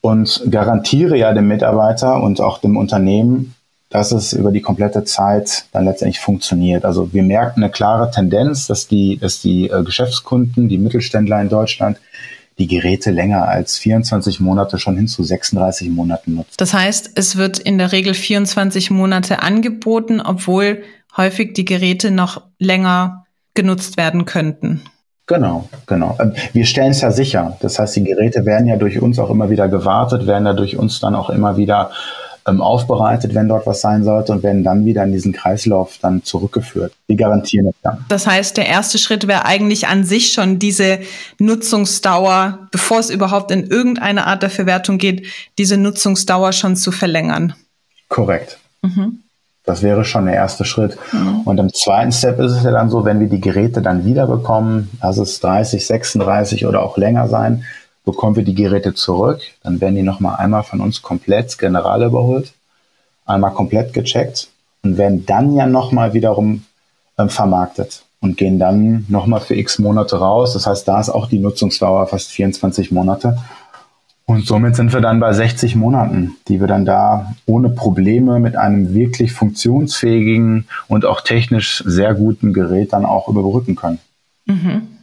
und 0.00 0.44
garantiere 0.48 1.16
ja 1.16 1.32
dem 1.32 1.48
Mitarbeiter 1.48 2.22
und 2.22 2.40
auch 2.40 2.58
dem 2.58 2.76
Unternehmen 2.76 3.56
dass 3.88 4.10
es 4.12 4.32
über 4.32 4.50
die 4.50 4.60
komplette 4.60 5.04
Zeit 5.04 5.64
dann 5.72 5.84
letztendlich 5.84 6.20
funktioniert. 6.20 6.84
Also 6.84 7.12
wir 7.12 7.22
merken 7.22 7.62
eine 7.62 7.70
klare 7.70 8.10
Tendenz, 8.10 8.66
dass 8.66 8.88
die, 8.88 9.16
dass 9.16 9.40
die 9.40 9.70
äh, 9.70 9.82
Geschäftskunden, 9.84 10.68
die 10.68 10.78
Mittelständler 10.78 11.40
in 11.40 11.48
Deutschland 11.48 11.98
die 12.58 12.66
Geräte 12.66 13.10
länger 13.10 13.48
als 13.48 13.76
24 13.78 14.40
Monate 14.40 14.78
schon 14.78 14.96
hin 14.96 15.08
zu 15.08 15.22
36 15.22 15.90
Monaten 15.90 16.36
nutzen. 16.36 16.54
Das 16.56 16.72
heißt, 16.72 17.12
es 17.14 17.36
wird 17.36 17.58
in 17.58 17.78
der 17.78 17.92
Regel 17.92 18.14
24 18.14 18.90
Monate 18.90 19.42
angeboten, 19.42 20.20
obwohl 20.20 20.82
häufig 21.16 21.54
die 21.54 21.64
Geräte 21.64 22.10
noch 22.10 22.42
länger 22.58 23.24
genutzt 23.54 23.96
werden 23.96 24.24
könnten. 24.24 24.82
Genau, 25.26 25.68
genau. 25.86 26.16
Ähm, 26.20 26.34
wir 26.52 26.66
stellen 26.66 26.92
es 26.92 27.00
ja 27.00 27.10
sicher. 27.10 27.56
Das 27.60 27.78
heißt, 27.78 27.96
die 27.96 28.04
Geräte 28.04 28.46
werden 28.46 28.68
ja 28.68 28.76
durch 28.76 29.02
uns 29.02 29.18
auch 29.18 29.30
immer 29.30 29.50
wieder 29.50 29.68
gewartet, 29.68 30.26
werden 30.26 30.46
ja 30.46 30.52
durch 30.52 30.76
uns 30.76 31.00
dann 31.00 31.16
auch 31.16 31.30
immer 31.30 31.56
wieder 31.56 31.90
ähm, 32.46 32.60
aufbereitet, 32.60 33.34
wenn 33.34 33.48
dort 33.48 33.66
was 33.66 33.80
sein 33.80 34.04
sollte 34.04 34.32
und 34.32 34.42
werden 34.42 34.62
dann 34.62 34.84
wieder 34.84 35.02
in 35.02 35.12
diesen 35.12 35.32
Kreislauf 35.32 35.98
dann 36.00 36.22
zurückgeführt. 36.22 36.92
Wir 37.06 37.16
garantieren 37.16 37.66
das 37.66 37.74
dann. 37.82 38.04
Das 38.08 38.26
heißt, 38.26 38.56
der 38.56 38.66
erste 38.66 38.98
Schritt 38.98 39.26
wäre 39.26 39.44
eigentlich 39.44 39.88
an 39.88 40.04
sich 40.04 40.32
schon 40.32 40.58
diese 40.58 41.00
Nutzungsdauer, 41.38 42.68
bevor 42.70 43.00
es 43.00 43.10
überhaupt 43.10 43.50
in 43.50 43.66
irgendeine 43.66 44.26
Art 44.26 44.42
der 44.42 44.50
Verwertung 44.50 44.98
geht, 44.98 45.26
diese 45.58 45.76
Nutzungsdauer 45.76 46.52
schon 46.52 46.76
zu 46.76 46.92
verlängern. 46.92 47.54
Korrekt. 48.08 48.58
Mhm. 48.82 49.22
Das 49.64 49.82
wäre 49.82 50.04
schon 50.04 50.26
der 50.26 50.36
erste 50.36 50.64
Schritt. 50.64 50.96
Mhm. 51.12 51.40
Und 51.40 51.58
im 51.58 51.74
zweiten 51.74 52.12
Step 52.12 52.38
ist 52.38 52.52
es 52.52 52.62
ja 52.62 52.70
dann 52.70 52.88
so, 52.88 53.04
wenn 53.04 53.18
wir 53.18 53.28
die 53.28 53.40
Geräte 53.40 53.82
dann 53.82 54.04
wiederbekommen, 54.04 54.90
also 55.00 55.24
es 55.24 55.40
30, 55.40 55.84
36 55.84 56.66
oder 56.66 56.82
auch 56.82 56.96
länger 56.96 57.28
sein, 57.28 57.64
bekommen 58.06 58.36
wir 58.36 58.44
die 58.44 58.54
Geräte 58.54 58.94
zurück, 58.94 59.40
dann 59.62 59.80
werden 59.82 59.96
die 59.96 60.02
nochmal 60.02 60.36
einmal 60.36 60.62
von 60.62 60.80
uns 60.80 61.02
komplett 61.02 61.58
general 61.58 62.02
überholt, 62.02 62.54
einmal 63.26 63.52
komplett 63.52 63.92
gecheckt 63.92 64.48
und 64.82 64.96
werden 64.96 65.26
dann 65.26 65.54
ja 65.54 65.66
nochmal 65.66 66.14
wiederum 66.14 66.64
ähm, 67.18 67.28
vermarktet 67.28 68.04
und 68.20 68.36
gehen 68.36 68.58
dann 68.58 69.04
nochmal 69.08 69.40
für 69.40 69.56
x 69.56 69.80
Monate 69.80 70.16
raus. 70.16 70.54
Das 70.54 70.66
heißt, 70.66 70.86
da 70.88 71.00
ist 71.00 71.10
auch 71.10 71.28
die 71.28 71.40
Nutzungsdauer 71.40 72.06
fast 72.06 72.30
24 72.30 72.92
Monate. 72.92 73.38
Und 74.24 74.46
somit 74.46 74.74
sind 74.76 74.92
wir 74.92 75.00
dann 75.00 75.20
bei 75.20 75.32
60 75.32 75.76
Monaten, 75.76 76.36
die 76.48 76.60
wir 76.60 76.66
dann 76.66 76.84
da 76.84 77.34
ohne 77.46 77.70
Probleme 77.70 78.40
mit 78.40 78.56
einem 78.56 78.94
wirklich 78.94 79.32
funktionsfähigen 79.32 80.66
und 80.88 81.04
auch 81.04 81.20
technisch 81.20 81.82
sehr 81.86 82.14
guten 82.14 82.52
Gerät 82.52 82.92
dann 82.92 83.04
auch 83.04 83.28
überbrücken 83.28 83.76
können. 83.76 83.98
Mhm. 84.46 84.95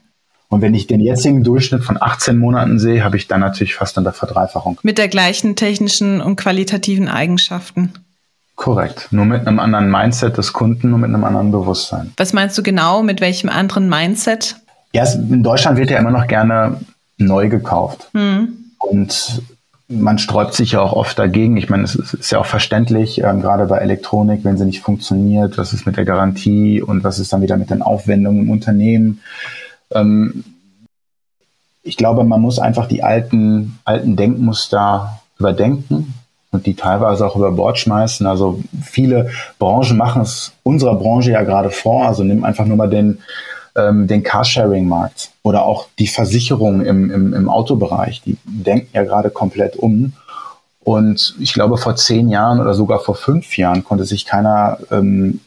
Und 0.53 0.61
wenn 0.61 0.75
ich 0.75 0.85
den 0.85 0.99
jetzigen 0.99 1.43
Durchschnitt 1.43 1.83
von 1.83 1.97
18 1.99 2.37
Monaten 2.37 2.77
sehe, 2.77 3.03
habe 3.03 3.17
ich 3.17 3.27
dann 3.27 3.39
natürlich 3.39 3.73
fast 3.73 3.97
eine 3.97 4.13
Verdreifachung. 4.13 4.77
Mit 4.83 4.99
der 4.99 5.07
gleichen 5.07 5.55
technischen 5.55 6.21
und 6.21 6.35
qualitativen 6.35 7.07
Eigenschaften. 7.07 7.91
Korrekt. 8.55 9.07
Nur 9.09 9.25
mit 9.25 9.47
einem 9.47 9.57
anderen 9.57 9.89
Mindset 9.89 10.37
des 10.37 10.53
Kunden 10.53 10.93
und 10.93 11.01
mit 11.01 11.09
einem 11.09 11.23
anderen 11.23 11.51
Bewusstsein. 11.51 12.13
Was 12.17 12.33
meinst 12.33 12.55
du 12.55 12.61
genau? 12.61 13.01
Mit 13.01 13.19
welchem 13.19 13.49
anderen 13.49 13.89
Mindset? 13.89 14.57
Ja, 14.93 15.11
in 15.11 15.41
Deutschland 15.41 15.79
wird 15.79 15.89
ja 15.89 15.97
immer 15.97 16.11
noch 16.11 16.27
gerne 16.27 16.79
neu 17.17 17.49
gekauft. 17.49 18.09
Hm. 18.13 18.49
Und 18.77 19.41
man 19.87 20.19
sträubt 20.19 20.53
sich 20.53 20.73
ja 20.73 20.81
auch 20.81 20.93
oft 20.93 21.17
dagegen. 21.17 21.57
Ich 21.57 21.71
meine, 21.71 21.81
es 21.81 21.95
ist 21.95 22.31
ja 22.31 22.37
auch 22.37 22.45
verständlich, 22.45 23.23
ähm, 23.23 23.41
gerade 23.41 23.65
bei 23.65 23.79
Elektronik, 23.79 24.43
wenn 24.43 24.59
sie 24.59 24.65
nicht 24.65 24.81
funktioniert, 24.81 25.57
was 25.57 25.73
ist 25.73 25.87
mit 25.87 25.97
der 25.97 26.05
Garantie 26.05 26.79
und 26.79 27.03
was 27.03 27.17
ist 27.17 27.33
dann 27.33 27.41
wieder 27.41 27.57
mit 27.57 27.71
den 27.71 27.81
Aufwendungen 27.81 28.43
im 28.43 28.51
Unternehmen. 28.51 29.19
Ähm, 29.93 30.43
ich 31.83 31.97
glaube, 31.97 32.23
man 32.23 32.41
muss 32.41 32.59
einfach 32.59 32.87
die 32.87 33.03
alten, 33.03 33.79
alten 33.83 34.15
Denkmuster 34.15 35.21
überdenken 35.37 36.13
und 36.51 36.65
die 36.65 36.75
teilweise 36.75 37.25
auch 37.25 37.35
über 37.35 37.51
Bord 37.51 37.77
schmeißen. 37.77 38.25
Also 38.25 38.61
viele 38.81 39.29
Branchen 39.59 39.97
machen 39.97 40.21
es 40.21 40.53
unserer 40.63 40.95
Branche 40.95 41.31
ja 41.31 41.43
gerade 41.43 41.71
vor. 41.71 42.05
Also 42.05 42.23
nimm 42.23 42.45
einfach 42.45 42.65
nur 42.65 42.77
mal 42.77 42.89
den, 42.89 43.19
ähm, 43.75 44.07
den 44.07 44.23
Carsharing-Markt 44.23 45.31
oder 45.41 45.65
auch 45.65 45.87
die 45.99 46.07
Versicherung 46.07 46.85
im, 46.85 47.11
im, 47.11 47.33
im 47.33 47.49
Autobereich. 47.49 48.21
Die 48.21 48.37
denken 48.45 48.89
ja 48.93 49.03
gerade 49.03 49.29
komplett 49.29 49.75
um. 49.75 50.13
Und 50.83 51.35
ich 51.39 51.53
glaube, 51.53 51.77
vor 51.77 51.95
zehn 51.95 52.29
Jahren 52.29 52.59
oder 52.59 52.73
sogar 52.73 52.99
vor 52.99 53.15
fünf 53.15 53.57
Jahren 53.57 53.83
konnte 53.83 54.05
sich 54.05 54.25
keiner 54.25 54.77
ähm, 54.91 55.39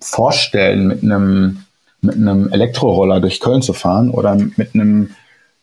vorstellen, 0.00 0.86
mit 0.86 1.02
einem 1.02 1.63
mit 2.04 2.16
einem 2.16 2.52
Elektroroller 2.52 3.20
durch 3.20 3.40
Köln 3.40 3.62
zu 3.62 3.72
fahren 3.72 4.10
oder 4.10 4.34
mit 4.34 4.74
einem 4.74 5.10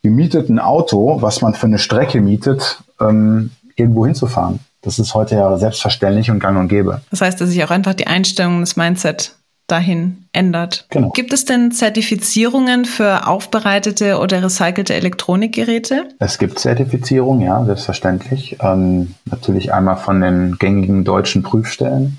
gemieteten 0.02 0.58
Auto, 0.58 1.22
was 1.22 1.40
man 1.40 1.54
für 1.54 1.66
eine 1.66 1.78
Strecke 1.78 2.20
mietet, 2.20 2.82
ähm, 3.00 3.50
irgendwo 3.76 4.04
hinzufahren. 4.04 4.60
Das 4.82 4.98
ist 4.98 5.14
heute 5.14 5.36
ja 5.36 5.56
selbstverständlich 5.56 6.30
und 6.30 6.40
gang 6.40 6.58
und 6.58 6.68
gäbe. 6.68 7.00
Das 7.10 7.20
heißt, 7.20 7.40
dass 7.40 7.50
sich 7.50 7.62
auch 7.64 7.70
einfach 7.70 7.94
die 7.94 8.08
Einstellung, 8.08 8.60
das 8.60 8.76
Mindset 8.76 9.36
dahin 9.68 10.24
ändert. 10.32 10.86
Genau. 10.90 11.10
Gibt 11.10 11.32
es 11.32 11.44
denn 11.44 11.70
Zertifizierungen 11.70 12.84
für 12.84 13.26
aufbereitete 13.28 14.18
oder 14.18 14.42
recycelte 14.42 14.94
Elektronikgeräte? 14.94 16.08
Es 16.18 16.38
gibt 16.38 16.58
Zertifizierungen, 16.58 17.46
ja, 17.46 17.64
selbstverständlich. 17.64 18.58
Ähm, 18.60 19.14
natürlich 19.24 19.72
einmal 19.72 19.96
von 19.96 20.20
den 20.20 20.56
gängigen 20.58 21.04
deutschen 21.04 21.42
Prüfstellen 21.42 22.18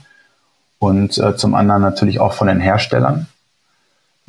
und 0.79 1.17
äh, 1.17 1.35
zum 1.35 1.53
anderen 1.53 1.81
natürlich 1.81 2.19
auch 2.19 2.33
von 2.33 2.47
den 2.47 2.59
Herstellern. 2.59 3.27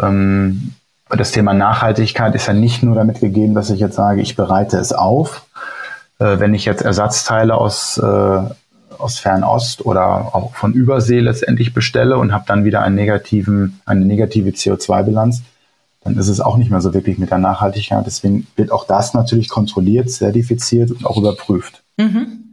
Ähm, 0.00 0.74
das 1.10 1.32
Thema 1.32 1.54
Nachhaltigkeit 1.54 2.34
ist 2.34 2.46
ja 2.46 2.52
nicht 2.52 2.82
nur 2.82 2.94
damit 2.94 3.20
gegeben, 3.20 3.54
dass 3.54 3.70
ich 3.70 3.80
jetzt 3.80 3.96
sage, 3.96 4.20
ich 4.20 4.36
bereite 4.36 4.78
es 4.78 4.92
auf. 4.92 5.46
Äh, 6.18 6.38
wenn 6.38 6.54
ich 6.54 6.64
jetzt 6.64 6.82
Ersatzteile 6.82 7.54
aus, 7.54 7.98
äh, 7.98 8.42
aus 8.98 9.18
Fernost 9.18 9.84
oder 9.84 10.34
auch 10.34 10.54
von 10.54 10.72
Übersee 10.72 11.20
letztendlich 11.20 11.74
bestelle 11.74 12.18
und 12.18 12.32
habe 12.32 12.44
dann 12.46 12.64
wieder 12.64 12.82
einen 12.82 12.94
negativen, 12.94 13.80
eine 13.84 14.04
negative 14.04 14.50
CO2-Bilanz, 14.50 15.42
dann 16.02 16.16
ist 16.16 16.28
es 16.28 16.40
auch 16.40 16.56
nicht 16.56 16.70
mehr 16.70 16.80
so 16.80 16.94
wirklich 16.94 17.18
mit 17.18 17.30
der 17.30 17.38
Nachhaltigkeit. 17.38 18.04
Deswegen 18.06 18.46
wird 18.56 18.70
auch 18.70 18.86
das 18.86 19.14
natürlich 19.14 19.48
kontrolliert, 19.48 20.10
zertifiziert 20.10 20.90
und 20.90 21.06
auch 21.06 21.16
überprüft. 21.16 21.82
Mhm. 21.96 22.43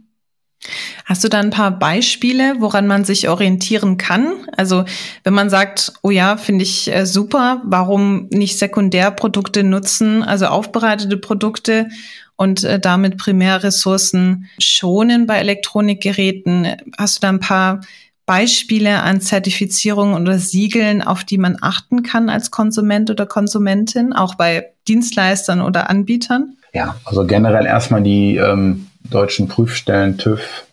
Hast 1.04 1.24
du 1.24 1.28
da 1.28 1.40
ein 1.40 1.50
paar 1.50 1.72
Beispiele, 1.72 2.54
woran 2.58 2.86
man 2.86 3.04
sich 3.04 3.28
orientieren 3.28 3.98
kann? 3.98 4.32
Also 4.56 4.84
wenn 5.24 5.34
man 5.34 5.50
sagt, 5.50 5.92
oh 6.02 6.10
ja, 6.10 6.36
finde 6.36 6.62
ich 6.62 6.92
äh, 6.92 7.04
super, 7.06 7.62
warum 7.64 8.28
nicht 8.30 8.58
Sekundärprodukte 8.58 9.64
nutzen, 9.64 10.22
also 10.22 10.46
aufbereitete 10.46 11.16
Produkte 11.16 11.88
und 12.36 12.64
äh, 12.64 12.78
damit 12.78 13.18
Primärressourcen 13.18 14.48
schonen 14.58 15.26
bei 15.26 15.38
Elektronikgeräten? 15.38 16.76
Hast 16.96 17.16
du 17.16 17.20
da 17.22 17.28
ein 17.30 17.40
paar 17.40 17.80
Beispiele 18.24 19.02
an 19.02 19.20
Zertifizierungen 19.20 20.20
oder 20.20 20.38
Siegeln, 20.38 21.02
auf 21.02 21.24
die 21.24 21.38
man 21.38 21.56
achten 21.60 22.04
kann 22.04 22.30
als 22.30 22.52
Konsument 22.52 23.10
oder 23.10 23.26
Konsumentin, 23.26 24.12
auch 24.12 24.36
bei 24.36 24.68
Dienstleistern 24.86 25.60
oder 25.60 25.90
Anbietern? 25.90 26.56
Ja, 26.72 26.96
also 27.04 27.26
generell 27.26 27.66
erstmal 27.66 28.02
die 28.02 28.36
ähm, 28.36 28.86
deutschen 29.10 29.48
Prüfstellen, 29.48 30.18
TÜV, 30.18 30.64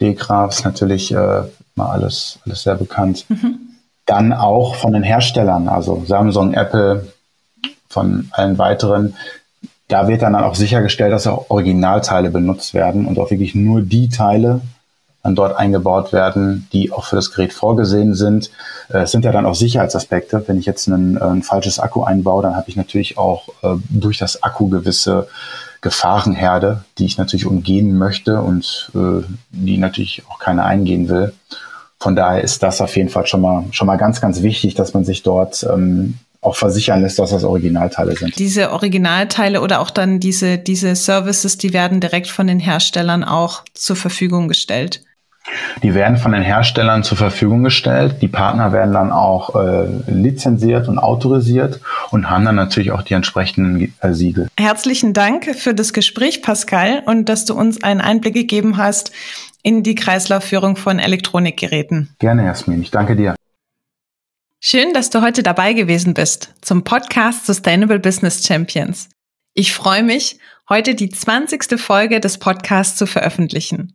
DEGRA 0.00 0.46
ist 0.46 0.64
natürlich 0.64 1.12
äh, 1.12 1.42
mal 1.74 1.90
alles, 1.90 2.38
alles 2.44 2.62
sehr 2.62 2.74
bekannt. 2.74 3.26
Mhm. 3.28 3.58
Dann 4.06 4.32
auch 4.32 4.74
von 4.74 4.92
den 4.92 5.02
Herstellern, 5.02 5.68
also 5.68 6.04
Samsung, 6.06 6.54
Apple, 6.54 7.12
von 7.88 8.28
allen 8.32 8.56
weiteren. 8.58 9.14
Da 9.88 10.08
wird 10.08 10.22
dann 10.22 10.34
auch 10.34 10.54
sichergestellt, 10.54 11.12
dass 11.12 11.26
auch 11.26 11.50
Originalteile 11.50 12.30
benutzt 12.30 12.74
werden 12.74 13.06
und 13.06 13.18
auch 13.18 13.30
wirklich 13.30 13.54
nur 13.54 13.82
die 13.82 14.08
Teile 14.08 14.62
dann 15.22 15.34
dort 15.34 15.56
eingebaut 15.56 16.12
werden, 16.12 16.68
die 16.72 16.92
auch 16.92 17.04
für 17.04 17.16
das 17.16 17.32
Gerät 17.32 17.52
vorgesehen 17.52 18.14
sind. 18.14 18.50
Äh, 18.88 19.02
es 19.02 19.10
sind 19.10 19.24
ja 19.24 19.32
dann 19.32 19.46
auch 19.46 19.54
Sicherheitsaspekte. 19.54 20.44
Wenn 20.46 20.58
ich 20.58 20.66
jetzt 20.66 20.86
ein, 20.88 21.16
äh, 21.16 21.24
ein 21.24 21.42
falsches 21.42 21.78
Akku 21.78 22.04
einbaue, 22.04 22.42
dann 22.42 22.56
habe 22.56 22.68
ich 22.68 22.76
natürlich 22.76 23.18
auch 23.18 23.48
äh, 23.62 23.76
durch 23.88 24.18
das 24.18 24.42
Akku 24.42 24.68
gewisse 24.68 25.28
Gefahrenherde, 25.82 26.84
die 26.98 27.06
ich 27.06 27.16
natürlich 27.16 27.46
umgehen 27.46 27.96
möchte 27.96 28.42
und 28.42 28.90
äh, 28.94 29.24
die 29.50 29.78
natürlich 29.78 30.22
auch 30.28 30.38
keiner 30.38 30.64
eingehen 30.64 31.08
will. 31.08 31.32
Von 31.98 32.16
daher 32.16 32.42
ist 32.42 32.62
das 32.62 32.80
auf 32.80 32.96
jeden 32.96 33.08
Fall 33.08 33.26
schon 33.26 33.40
mal 33.40 33.64
schon 33.72 33.86
mal 33.86 33.96
ganz 33.96 34.20
ganz 34.20 34.42
wichtig, 34.42 34.74
dass 34.74 34.94
man 34.94 35.04
sich 35.04 35.22
dort 35.22 35.66
ähm, 35.70 36.18
auch 36.42 36.56
versichern 36.56 37.02
lässt, 37.02 37.18
dass 37.18 37.30
das 37.30 37.44
Originalteile 37.44 38.16
sind. 38.16 38.38
Diese 38.38 38.72
Originalteile 38.72 39.60
oder 39.60 39.80
auch 39.80 39.90
dann 39.90 40.20
diese 40.20 40.58
diese 40.58 40.94
Services, 40.96 41.56
die 41.58 41.72
werden 41.72 42.00
direkt 42.00 42.28
von 42.28 42.46
den 42.46 42.60
Herstellern 42.60 43.24
auch 43.24 43.64
zur 43.74 43.96
Verfügung 43.96 44.48
gestellt. 44.48 45.02
Die 45.82 45.94
werden 45.94 46.16
von 46.16 46.32
den 46.32 46.42
Herstellern 46.42 47.02
zur 47.02 47.16
Verfügung 47.16 47.62
gestellt. 47.62 48.16
Die 48.22 48.28
Partner 48.28 48.72
werden 48.72 48.92
dann 48.92 49.12
auch 49.12 49.54
äh, 49.56 49.86
lizenziert 50.06 50.88
und 50.88 50.98
autorisiert 50.98 51.80
und 52.10 52.30
haben 52.30 52.44
dann 52.44 52.56
natürlich 52.56 52.92
auch 52.92 53.02
die 53.02 53.14
entsprechenden 53.14 53.94
äh, 54.00 54.12
Siegel. 54.12 54.48
Herzlichen 54.58 55.12
Dank 55.12 55.54
für 55.56 55.74
das 55.74 55.92
Gespräch, 55.92 56.42
Pascal, 56.42 57.02
und 57.06 57.28
dass 57.28 57.44
du 57.44 57.54
uns 57.54 57.82
einen 57.82 58.00
Einblick 58.00 58.34
gegeben 58.34 58.76
hast 58.76 59.12
in 59.62 59.82
die 59.82 59.94
Kreislaufführung 59.94 60.76
von 60.76 60.98
Elektronikgeräten. 60.98 62.14
Gerne, 62.18 62.44
Jasmin. 62.44 62.82
Ich 62.82 62.90
danke 62.90 63.16
dir. 63.16 63.34
Schön, 64.60 64.92
dass 64.92 65.08
du 65.08 65.22
heute 65.22 65.42
dabei 65.42 65.72
gewesen 65.72 66.12
bist 66.12 66.52
zum 66.60 66.84
Podcast 66.84 67.46
Sustainable 67.46 67.98
Business 67.98 68.46
Champions. 68.46 69.08
Ich 69.54 69.72
freue 69.72 70.02
mich, 70.02 70.38
heute 70.68 70.94
die 70.94 71.08
20. 71.08 71.80
Folge 71.80 72.20
des 72.20 72.38
Podcasts 72.38 72.96
zu 72.96 73.06
veröffentlichen. 73.06 73.94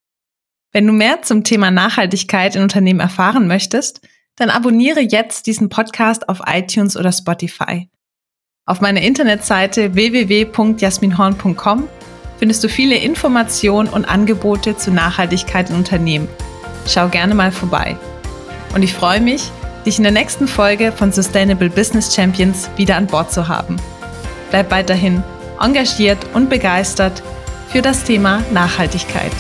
Wenn 0.76 0.88
du 0.88 0.92
mehr 0.92 1.22
zum 1.22 1.46
Thema 1.46 1.72
Nachhaltigkeit 1.72 2.58
in 2.58 2.62
Unternehmen 2.62 3.00
erfahren 3.00 3.48
möchtest, 3.48 4.02
dann 4.36 4.50
abonniere 4.50 5.00
jetzt 5.00 5.48
diesen 5.48 5.70
Podcast 5.70 6.28
auf 6.28 6.42
iTunes 6.46 6.98
oder 6.98 7.14
Spotify. 7.14 7.88
Auf 8.66 8.82
meiner 8.82 9.00
Internetseite 9.00 9.96
www.jasminhorn.com 9.96 11.88
findest 12.40 12.62
du 12.62 12.68
viele 12.68 12.98
Informationen 12.98 13.88
und 13.88 14.04
Angebote 14.04 14.76
zu 14.76 14.92
Nachhaltigkeit 14.92 15.70
in 15.70 15.78
Unternehmen. 15.78 16.28
Schau 16.86 17.08
gerne 17.08 17.36
mal 17.36 17.54
vorbei. 17.54 17.96
Und 18.74 18.84
ich 18.84 18.94
freue 18.94 19.22
mich, 19.22 19.50
dich 19.86 19.96
in 19.98 20.04
der 20.04 20.12
nächsten 20.12 20.46
Folge 20.46 20.92
von 20.92 21.14
Sustainable 21.14 21.70
Business 21.70 22.14
Champions 22.14 22.70
wieder 22.76 22.98
an 22.98 23.08
Bord 23.08 23.32
zu 23.32 23.48
haben. 23.48 23.78
Bleib 24.50 24.72
weiterhin 24.72 25.24
engagiert 25.58 26.20
und 26.34 26.50
begeistert 26.50 27.24
für 27.70 27.82
das 27.82 28.04
Thema 28.04 28.44
Nachhaltigkeit. 28.52 29.32